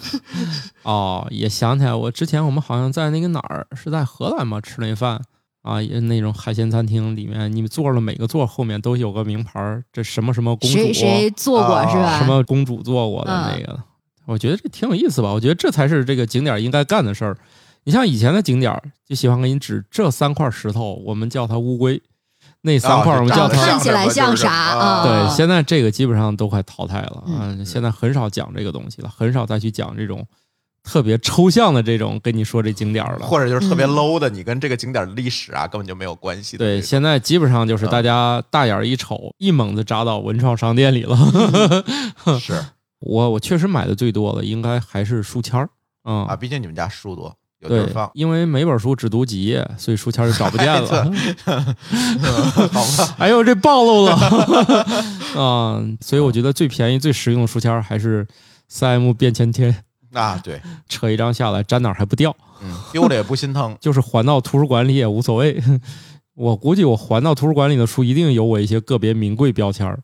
[0.83, 4.61] 哦，也想起来，我之前我们好像在那个哪儿，是在荷兰嘛？
[4.61, 5.21] 吃那饭
[5.63, 12.19] 啊，也那种海鲜餐厅里面，你们坐了每个座后面都有个名牌儿，这什么什么公主，谁谁做过、啊是吧？
[12.19, 13.79] 什么公主坐过的嗯那个，
[14.27, 15.33] 我觉得这挺有意思吧。
[15.33, 17.37] 我觉得这才是这个景点应该干的事儿。
[17.85, 21.99] 你像以前的景点儿，就喜欢给你指这三块石头，我们叫它乌龟；
[22.63, 30.27] 那三块儿我们啊叫它看起来像啥对，现在这个基本上都快淘汰了，嗯嗯，现在很少讲这个东西了，很少再去讲这种
[30.83, 33.27] 特别抽象的这种跟你说这景点儿了。
[33.27, 41.17] 或者就是特别嗯 low 的，你跟这个景点的历史啊根本就没有关系的对，现在基本上就是嗯大家大眼儿一瞅，一猛子扎到文创商店里了。
[42.41, 42.65] 是
[43.01, 45.69] 我我确实买的最多的应该还是书签儿，
[46.05, 48.11] 嗯啊，毕竟你们家书多，有地儿对放，。
[48.15, 51.11] 因为每本书只读几页，所以书签就找不见了。
[52.73, 54.13] 好吧，哎呦，这暴露了
[55.35, 55.81] 啊！
[56.01, 58.27] 所以我觉得最便宜、最实用的书签还是
[58.69, 59.75] 三 M 便签贴，
[60.19, 63.77] 啊，对，扯一张下来，粘哪儿还不掉，嗯，丢了也不心疼。
[63.81, 65.63] 就是还到图书馆里也无所谓。
[66.35, 70.01] 我估计我还到图书馆里的书，一定有我一些个别名贵标签儿。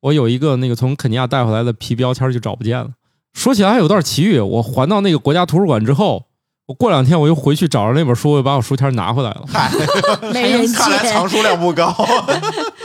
[0.00, 2.90] 我有一个那个从肯尼亚带回来的皮标签儿就找不见了。
[3.34, 6.24] 说起来还有段奇遇，我还到那个国家图书馆之后，
[6.66, 9.44] 我过两天我又回去找着那本书，我又把我书签拿回来了。
[9.46, 9.70] 嗨，
[10.32, 11.94] 没人看来藏书量不高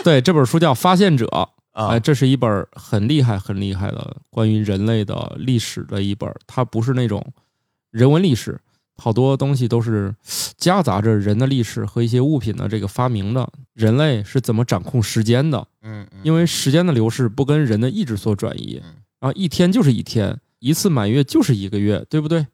[0.03, 1.25] 对，这本书叫《发现者》，
[1.75, 1.99] 啊哎，。
[1.99, 7.23] 这是一本很厉害、很厉害的关于人类的历史的一本，它不是那种
[7.91, 8.59] 人文历史，
[8.97, 10.15] 好多东西都是
[10.57, 13.47] 夹杂着人的历史和一些物品的这个发明的。
[13.73, 15.67] 人类是怎么掌控时间的？
[15.81, 22.47] 嗯，嗯因为时间的流逝不跟人的意志所转移嗯，啊，一天就是一天，一次满月就是一个月，对不对？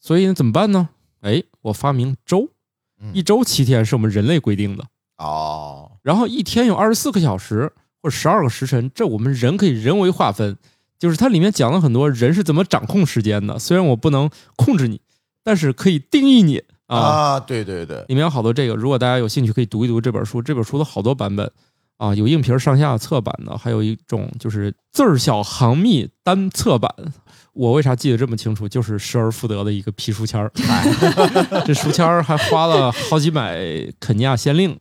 [0.00, 0.90] 所以呢，怎么办呢？
[1.20, 2.48] 哎，我发明周，
[3.00, 4.84] 嗯一周七天是我们人类规定的，
[5.16, 7.72] 哦，然后一天有二十四个小时
[8.02, 10.56] 或者十二个时辰，这我们人可以人为划分，
[10.98, 13.58] 就是它里面讲了很多人是怎么掌控时间的。
[13.58, 15.00] 虽然我不能控制你，
[15.42, 16.96] 但是可以定义你啊。
[16.98, 20.40] 啊，对对对，里面有好多这个，如果大家有兴趣，可以读一读这本书。
[20.40, 21.50] 这本书的好多版本
[21.96, 26.92] 啊，有硬皮上下册版的，还有一种就是字儿小行密单册版。
[27.52, 28.68] 我为啥记得这么清楚？
[28.68, 30.52] 就是失而复得的一个皮书签儿，
[31.66, 33.58] 这书签儿还花了好几百
[33.98, 34.78] 肯尼亚先令。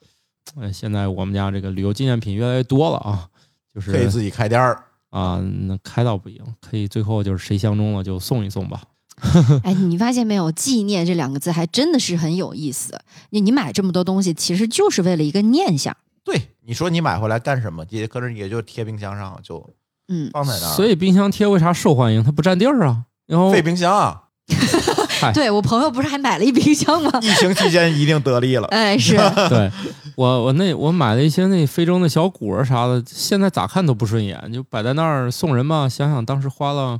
[0.59, 3.27] 哎，现在我们家这个旅游纪念品越来越多了啊，
[3.73, 4.83] 就是可以自己开店儿。
[5.09, 8.81] 啊，那开到不行，可以最后就是谁相中了就送一送吧。
[9.63, 10.51] 哎，你发现没有？
[10.51, 12.99] 纪念这两个字还真的是很有意思。
[13.31, 15.95] 你你买这么多东西，其实就是为了一个念想。
[16.23, 17.85] 对，你说你买回来干什么？
[17.89, 19.73] 也可能也就贴冰箱上，就
[20.09, 20.73] 嗯，放在那儿。
[20.75, 22.21] 所以冰箱贴为啥受欢迎？
[22.23, 23.05] 它不占地儿啊。
[23.25, 24.55] 然后废冰箱啊，嗨，
[25.33, 27.11] 对我朋友不是还买了一冰箱吗？
[27.21, 28.67] 疫情期间一定得利了。
[28.67, 29.15] 哎，是
[29.49, 29.71] 对
[30.15, 35.87] 我我那我买了一些那非洲那小果儿啥的，现在咋看都不顺眼，就摆在那儿送人嘛。
[35.87, 36.99] 想想当时花了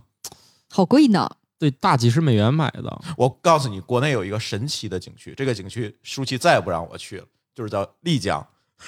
[0.70, 1.30] 好贵呢。
[1.60, 8.46] 对大几十美元买的，我告诉你，国内有一个神奇的景区，这个景区舒淇再也不让我去了，就是叫丽江。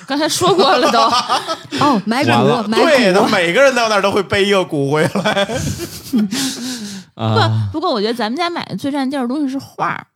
[0.07, 0.99] 刚才说过了都，
[1.83, 5.45] 哦，买完了鼓，对，他，每个人到那儿都会背一个骨回来。
[7.15, 10.07] 不啊，不过我觉得咱们家买的最占地儿的东西是画儿，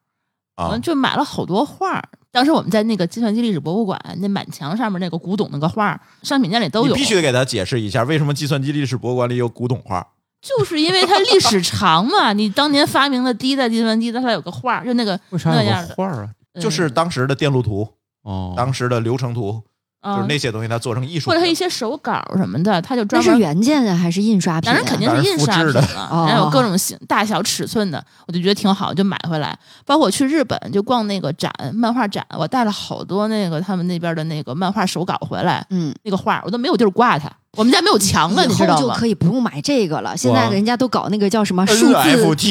[0.56, 2.04] 啊们，就买了好多画儿。
[2.32, 6.94] 当时我们在那个计算机历史博物馆，那满墙上面那个古董那个画儿，商品店里都有。
[6.96, 10.08] 你必须得给他解释一下，为什么计算机历史博物馆里有古董画？
[10.42, 16.30] 就是因为它历史长嘛，你当年发明的第一代计算机，它还有个画儿，就那个为啥有那样的，个画儿啊？
[16.60, 17.88] 就是嗯当时的电路图，
[18.24, 19.62] 哦，当时的流程图，
[20.02, 21.56] 就是啊那些东西，它做成艺术或者它一品。
[21.56, 23.40] 些手稿什么的，它就那是专门。
[23.40, 24.74] 原件啊，还是印刷品、啊？
[24.74, 29.58] 当然肯定是印刷品当然复制了，哦然后有各种形大小尺寸的，我就觉得挺好，就买回来。
[29.86, 37.30] 包括我去日本就逛那个展，漫画展，我带了好多那个他们那边的那个漫画手稿回来，嗯，那个画我都没有地儿挂它。
[37.56, 39.08] 我们家没有墙了，以你知道吗后就可？
[39.08, 40.18] 以不用买这个了。
[40.18, 41.94] 现在人家都搞那个叫什么数字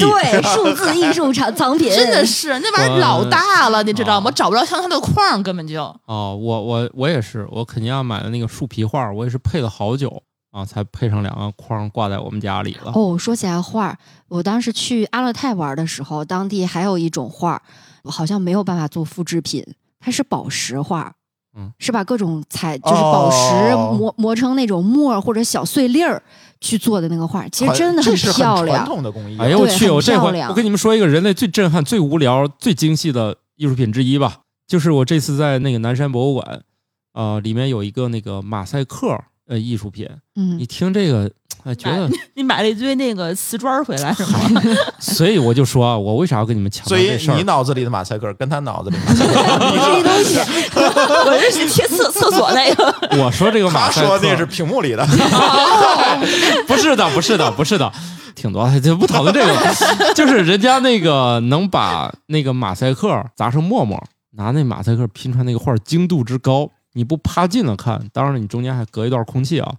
[0.01, 4.31] 对， 数字艺术藏藏品，真的是那玩意儿老大了，你知道吗？
[4.31, 5.83] 找不着像它的框，根本就。
[6.07, 10.23] 哦，我我我也是，我肯尼亚买的那个树皮画，我也是配了好久
[10.53, 12.93] 啊，才配上两个框挂在我们家里了。
[12.95, 13.99] 哦，说起来画，
[14.29, 17.63] 我当时去阿勒泰玩的时候，当地还有一种画儿，
[18.09, 19.67] 好像没有办法做复制品，
[19.99, 21.15] 它是宝石画儿。
[21.57, 26.23] 嗯，是把各种彩就是宝石哦磨、磨成那种沫儿或者小碎粒儿
[26.61, 28.87] 去做的那个画儿，其实真的这是传漂亮。
[28.87, 29.45] 统的工艺啊。
[29.45, 29.91] 哎呦我去！
[29.91, 36.63] 我这回我跟你们说一个人类最震撼、最无聊、最精细的艺术品之一吧，就是我这次在那个南山博物馆，
[37.13, 39.19] 呃，里面有一个那个马赛克
[39.49, 41.31] 呃艺术品，嗯你，听这个，
[41.65, 44.39] 哎，觉得，你买了一堆那个瓷砖回来是吗？
[44.99, 47.43] 所以我就说啊，我为啥要跟你们抢所以调这事儿你？
[47.43, 50.39] 脑子里的马赛克跟他脑子里的马 赛克不是一东西。
[50.75, 52.95] 我这是贴厕厕所那个。
[53.23, 55.07] 我说这个马他赛克，说那是屏幕里的，
[56.67, 57.93] 不是的，不是的，不是的，
[58.35, 64.03] 挺多，就不讨论这个，就是人家那个能把那个马赛克砸成沫沫，
[64.37, 69.75] 拿那马赛克拼出来那个画精度之高，你不趴近了看，当然了，你中间还隔一段空气啊，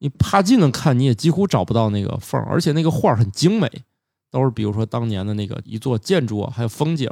[0.00, 3.70] 你趴近了看，你也几乎找不到那个缝，而且那个画很精美，
[4.30, 7.08] 都是比如说当年的那个一座建筑啊，还有风景，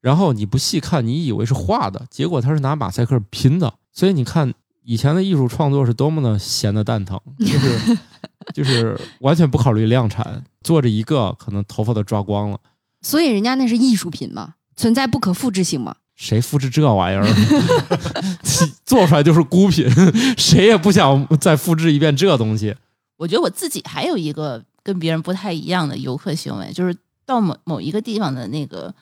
[0.00, 7.98] 然后你不细看，你以为是画的，结果它是拿马赛克拼的，所以你看以前的艺术创作是多么的闲的蛋疼，就是
[8.54, 12.58] 就是完全不考虑量产，做着一个可能头发都抓光了，
[13.02, 15.96] 所以人家那是艺术品嘛，存在不可复制性嘛。
[16.16, 17.24] 谁复制这玩意儿？
[18.90, 19.88] 做出来就是孤品，
[20.36, 22.74] 谁也不想再复制一遍这东西。
[23.16, 28.92] 我觉得我自己还有一个跟别人不太一样的游客行为，就是到某某一个地方的那个，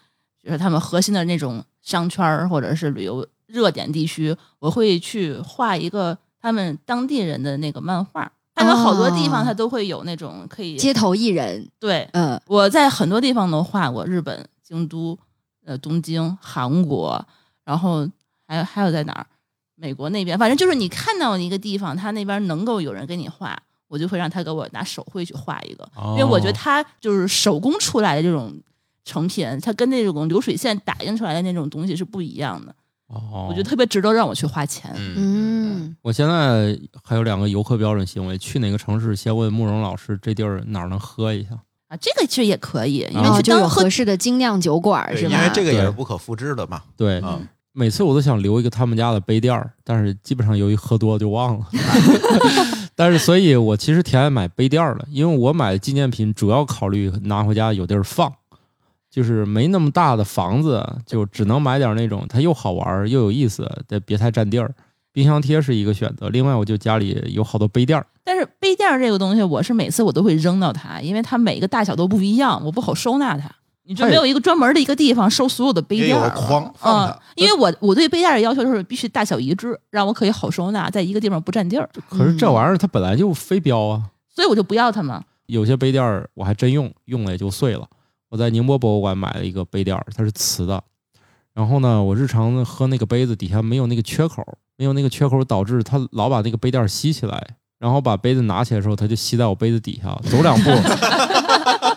[0.44, 8.30] 就是他们核心的那种商圈儿或者是旅游热点地区，我会去画一个他们当地人的那个漫画。
[8.54, 15.16] 他有好多地方，哦他都会有那种可以街头艺人，对嗯，我在很多地方都画过，日本京都、
[15.64, 17.24] 呃东京、韩国，
[17.64, 18.06] 然后
[18.48, 19.24] 还有还有在哪儿？
[19.80, 23.56] 美国那边，反正就是你看到一个地方，他那边能够有人给你画，
[23.86, 28.52] 我就会让他给我拿手绘去画一个，因为我觉得他就是手工出来的这种
[29.04, 32.74] 成品，它跟那种流水线打印出来的那种东西是不一样的，
[33.06, 34.92] 哦，我觉得特别值得让我去花钱。
[34.96, 41.50] 嗯，嗯，我现在还有两个游客标准行为：去哪个城市先问慕容老师这地儿哪儿能喝一下。
[41.86, 45.36] 啊，这个其实也可以，因为哦就有去当喝合适的精酿酒馆对是吧？
[45.36, 46.82] 因为这个也是不可复制的嘛。
[46.98, 47.48] 对，嗯，
[47.78, 51.66] 每次我都想留一个他们家的杯垫儿，但是基本上由于喝多就忘了。
[52.96, 58.32] 但是，所以我其实挺爱买杯垫儿的，因为我买的纪念品主要考虑拿回家有地儿放，
[59.08, 64.74] 就是没那么大的房子，就只能买点那种它又好玩又有意思，但别太占地儿。
[65.12, 73.48] 冰箱贴是一个选择，另外我就家里有好多杯垫儿，但是杯垫儿这个东西，我是每次我都会扔到它，因为它每个大小都不一样，我不好收纳它。
[73.88, 84.02] 你就哎没有一个专门的一个地方收所有的杯垫儿个筐放嗯它，因为我我对杯垫儿的要求就是必须大小一致，让我可以好收纳，在一个地方不占地儿，可是这玩意儿它本来就非标啊。
[84.28, 85.24] 所以我就不要它嘛。
[85.46, 87.88] 有些杯垫儿我还真用，用了也就碎了。
[88.28, 90.84] 我在宁波博物馆买了一个杯垫儿，它是瓷的。
[91.54, 100.70] 然后呢，我日常喝那个杯子底下没有那个缺口，没有那个缺口，导致它老把那个杯垫儿吸起来，然后把杯子拿起来的时候，它就吸在我杯子底下，走两步，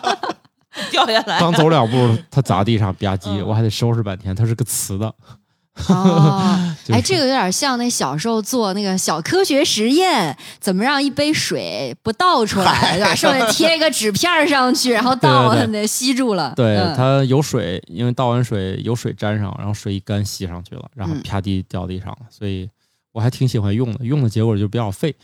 [0.92, 4.32] 掉下来，刚走两步，它砸地上吧唧，嗯我还得收拾半天。
[4.36, 5.06] 它是个瓷的，
[5.88, 13.14] 哦，就是哎，这个有点像那小时候做那个小科学实验，怎么让一杯水不倒出来， 对吧？
[13.14, 16.52] 上面贴一个纸片儿上去，然后倒，对对 那吸住了。
[16.54, 22.68] 对，嗯它有水，因为倒完水有水沾上，然后水一干吸上去了，然后嗯啪地掉地上了，所以
[23.12, 24.04] 我还挺喜欢用的。
[24.04, 25.14] 用的结果就比较费。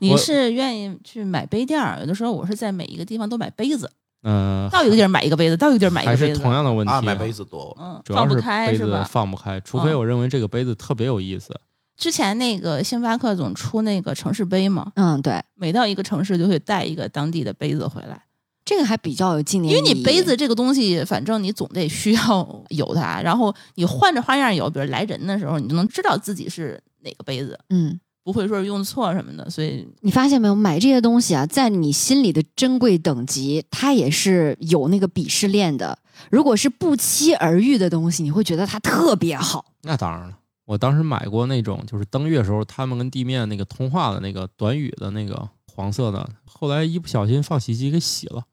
[0.00, 3.90] 你是愿意去买杯垫儿，有的时候我是在每一个地方都买杯子，
[4.22, 9.04] 嗯、到一个地儿买一个杯子，到一个地儿买一还是个杯子，同样的问题、啊，买杯子多，嗯，主要是放不开杯子是吧？
[9.04, 11.58] 放不开，除非嗯我认为这个杯子特别有意思。
[11.96, 18.22] 之前那个星巴克总出那个城市杯嘛，嗯，对，每到一个城市就会带一个当地的杯子回来，
[18.64, 27.98] 这个还比较有纪念意义，因为你杯子这个东西，反正你总得需要 有它，然后你换着花样有，比如来人的时候，你就能知道自己是哪个杯子，嗯。
[28.22, 35.98] 不会说是用错什么的，所以你发现没有，买这些东西啊，在你心里的珍贵等级，它也是有那个鄙视链的。
[36.30, 39.64] 如果是不期而遇的东西，你会觉得它特别好。
[39.82, 48.44] 那当然了，我当时买过那种，就是登月时候他们跟地面那个通话的那个短语的那个黄色的，后来一不小心放洗衣机给洗了。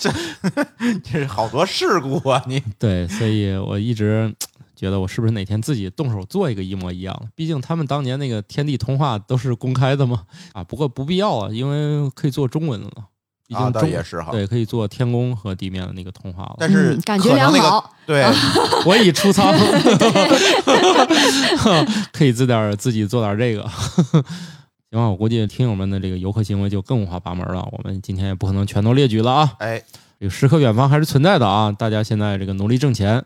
[0.00, 0.10] 这
[1.04, 2.42] 这是好多事故啊！
[2.46, 4.34] 你对，所以我一直
[4.80, 7.28] 觉得我是不是哪天自己动手做一个一模一样的？
[7.34, 10.22] 毕竟他们当年那个天地通话都是公开的嘛。
[10.54, 12.90] 啊，不过不必要啊，因为可以做中文了。
[13.46, 14.30] 毕啊，倒竟中、也是哈。
[14.32, 16.56] 对，可以做天宫和地面的那个通话了。
[16.58, 17.94] 但是嗯、感觉可能那个良好。
[18.06, 18.24] 对，
[18.86, 19.52] 我已出仓，
[22.10, 23.62] 可以自点儿自己做点儿这个。
[24.90, 27.68] 行吧，我估计听友们的这个游客行为就更五花八门了。
[27.70, 29.52] 我们今天也不可能全都列举了啊。
[29.58, 29.82] 哎，
[30.18, 31.70] 这个诗和远方还是存在的啊。
[31.70, 33.24] 大家现在这个努力挣钱，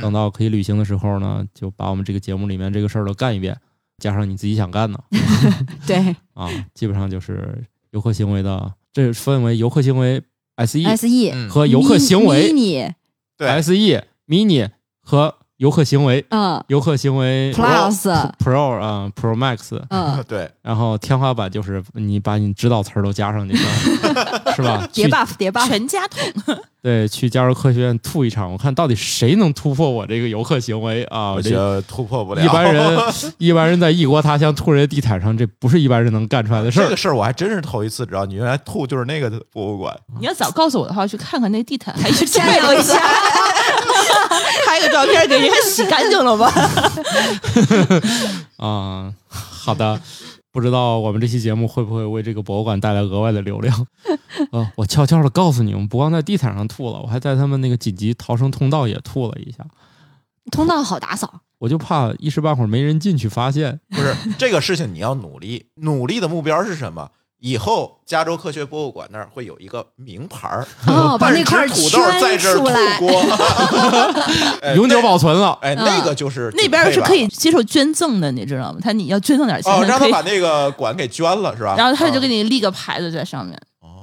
[0.00, 3.56] 等嗯，到可以旅行的时候呢，就把我们这个节目里面这个事儿都干一遍，
[3.98, 5.02] 加上你自己想干的。
[5.86, 5.96] 对
[6.34, 10.22] 啊，基本上就是游客行为的，这分为游客行为
[10.56, 12.92] S E，SE 嗯和游客行为 mini，
[13.36, 13.48] 对。
[13.48, 14.68] S E mini
[15.02, 24.88] 和游客行为嗯游客行为 Plus，Pro 啊、Pro Max，嗯， 对，然后天花板就是你把你指导词儿都加上去了， 是吧？
[24.92, 26.56] 叠 buff 叠 buff，全家桶。
[26.80, 31.32] 对，去加州科学院吐一场，我看到底谁能突破我这个游客行为啊！
[31.34, 32.42] 我觉得突破不了。
[32.42, 32.98] 一般人
[33.38, 36.96] 一般人在异国他乡吐人家地毯上，这不是一般人能干出来的事儿这个。
[36.96, 39.94] 事儿我还真是头一次知道，你原来吐就是那个博物馆。
[40.20, 42.94] 你要早告诉我的话，去看看那地毯，还去加油一下。
[44.66, 46.52] 拍个照片给人家洗干净了吧？
[48.58, 50.00] 啊、好的，
[50.52, 53.86] 不知道我们这期节目会不会为这个博物馆带来额外的流量？
[54.52, 59.64] 啊、 我悄悄的告诉你们，不光在地毯上吐了，我还在他们那个紧急逃生通道也吐了一下。
[60.50, 63.80] 通道好打扫，我就怕一时半会儿没人进去发现。
[63.90, 67.10] 不是这个事情，你要努力，努力的目标是什么？
[67.40, 72.64] 以后加州科学博物馆那儿会有一个名牌儿，哦，把那块儿半只土豆在这儿吐。
[72.98, 73.20] 过，
[74.60, 75.56] 哎永久保存了。
[75.62, 78.78] 哎，嗯那个就是那边是可以接受捐赠的，你知道吗？
[78.82, 81.74] 他你要捐赠点钱，哦，让可以他把那个馆给捐了是吧？
[81.78, 83.56] 然后他就给你你立个牌子在上面，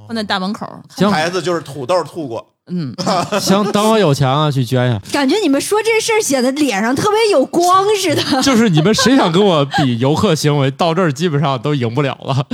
[0.08, 0.68] 放在大门口。
[1.12, 2.94] 牌子就是土豆吐过，嗯，
[3.40, 5.00] 行，等我有钱啊，去捐呀。
[5.12, 8.22] 感觉你们说这事儿显得脸上特别有光似的。
[8.42, 12.46] 就是你们谁想跟我比游客行为，到这儿基本上都赢不了了。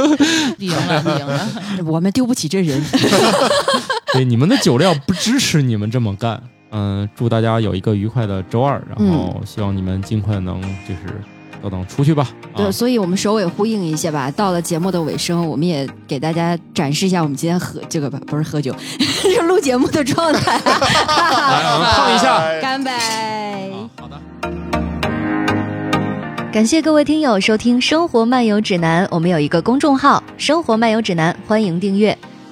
[0.58, 1.48] 赢了，赢了。
[1.86, 2.82] 我们丢不起这人。
[4.12, 6.42] 对，你们的酒量不支持你们这么干。
[6.72, 11.22] 嗯，祝大家有一个愉快的周二，然后希望你们尽快能就是
[11.70, 12.28] 都能出去吧。
[12.52, 14.30] 啊对，，所以我们首尾呼应一下吧。
[14.30, 20.52] 到了节目的尾声，我们也给大家展示一下我们今天喝这个吧不是喝酒，是 录节目的状态。
[20.64, 22.36] 来，我们碰一下。
[22.36, 22.90] 哎干杯！
[22.90, 24.20] 啊好的。
[26.52, 32.16] 感谢各位听友收听《生活漫游指南》，我们有一个公众号《生活漫游指南》，欢迎订阅。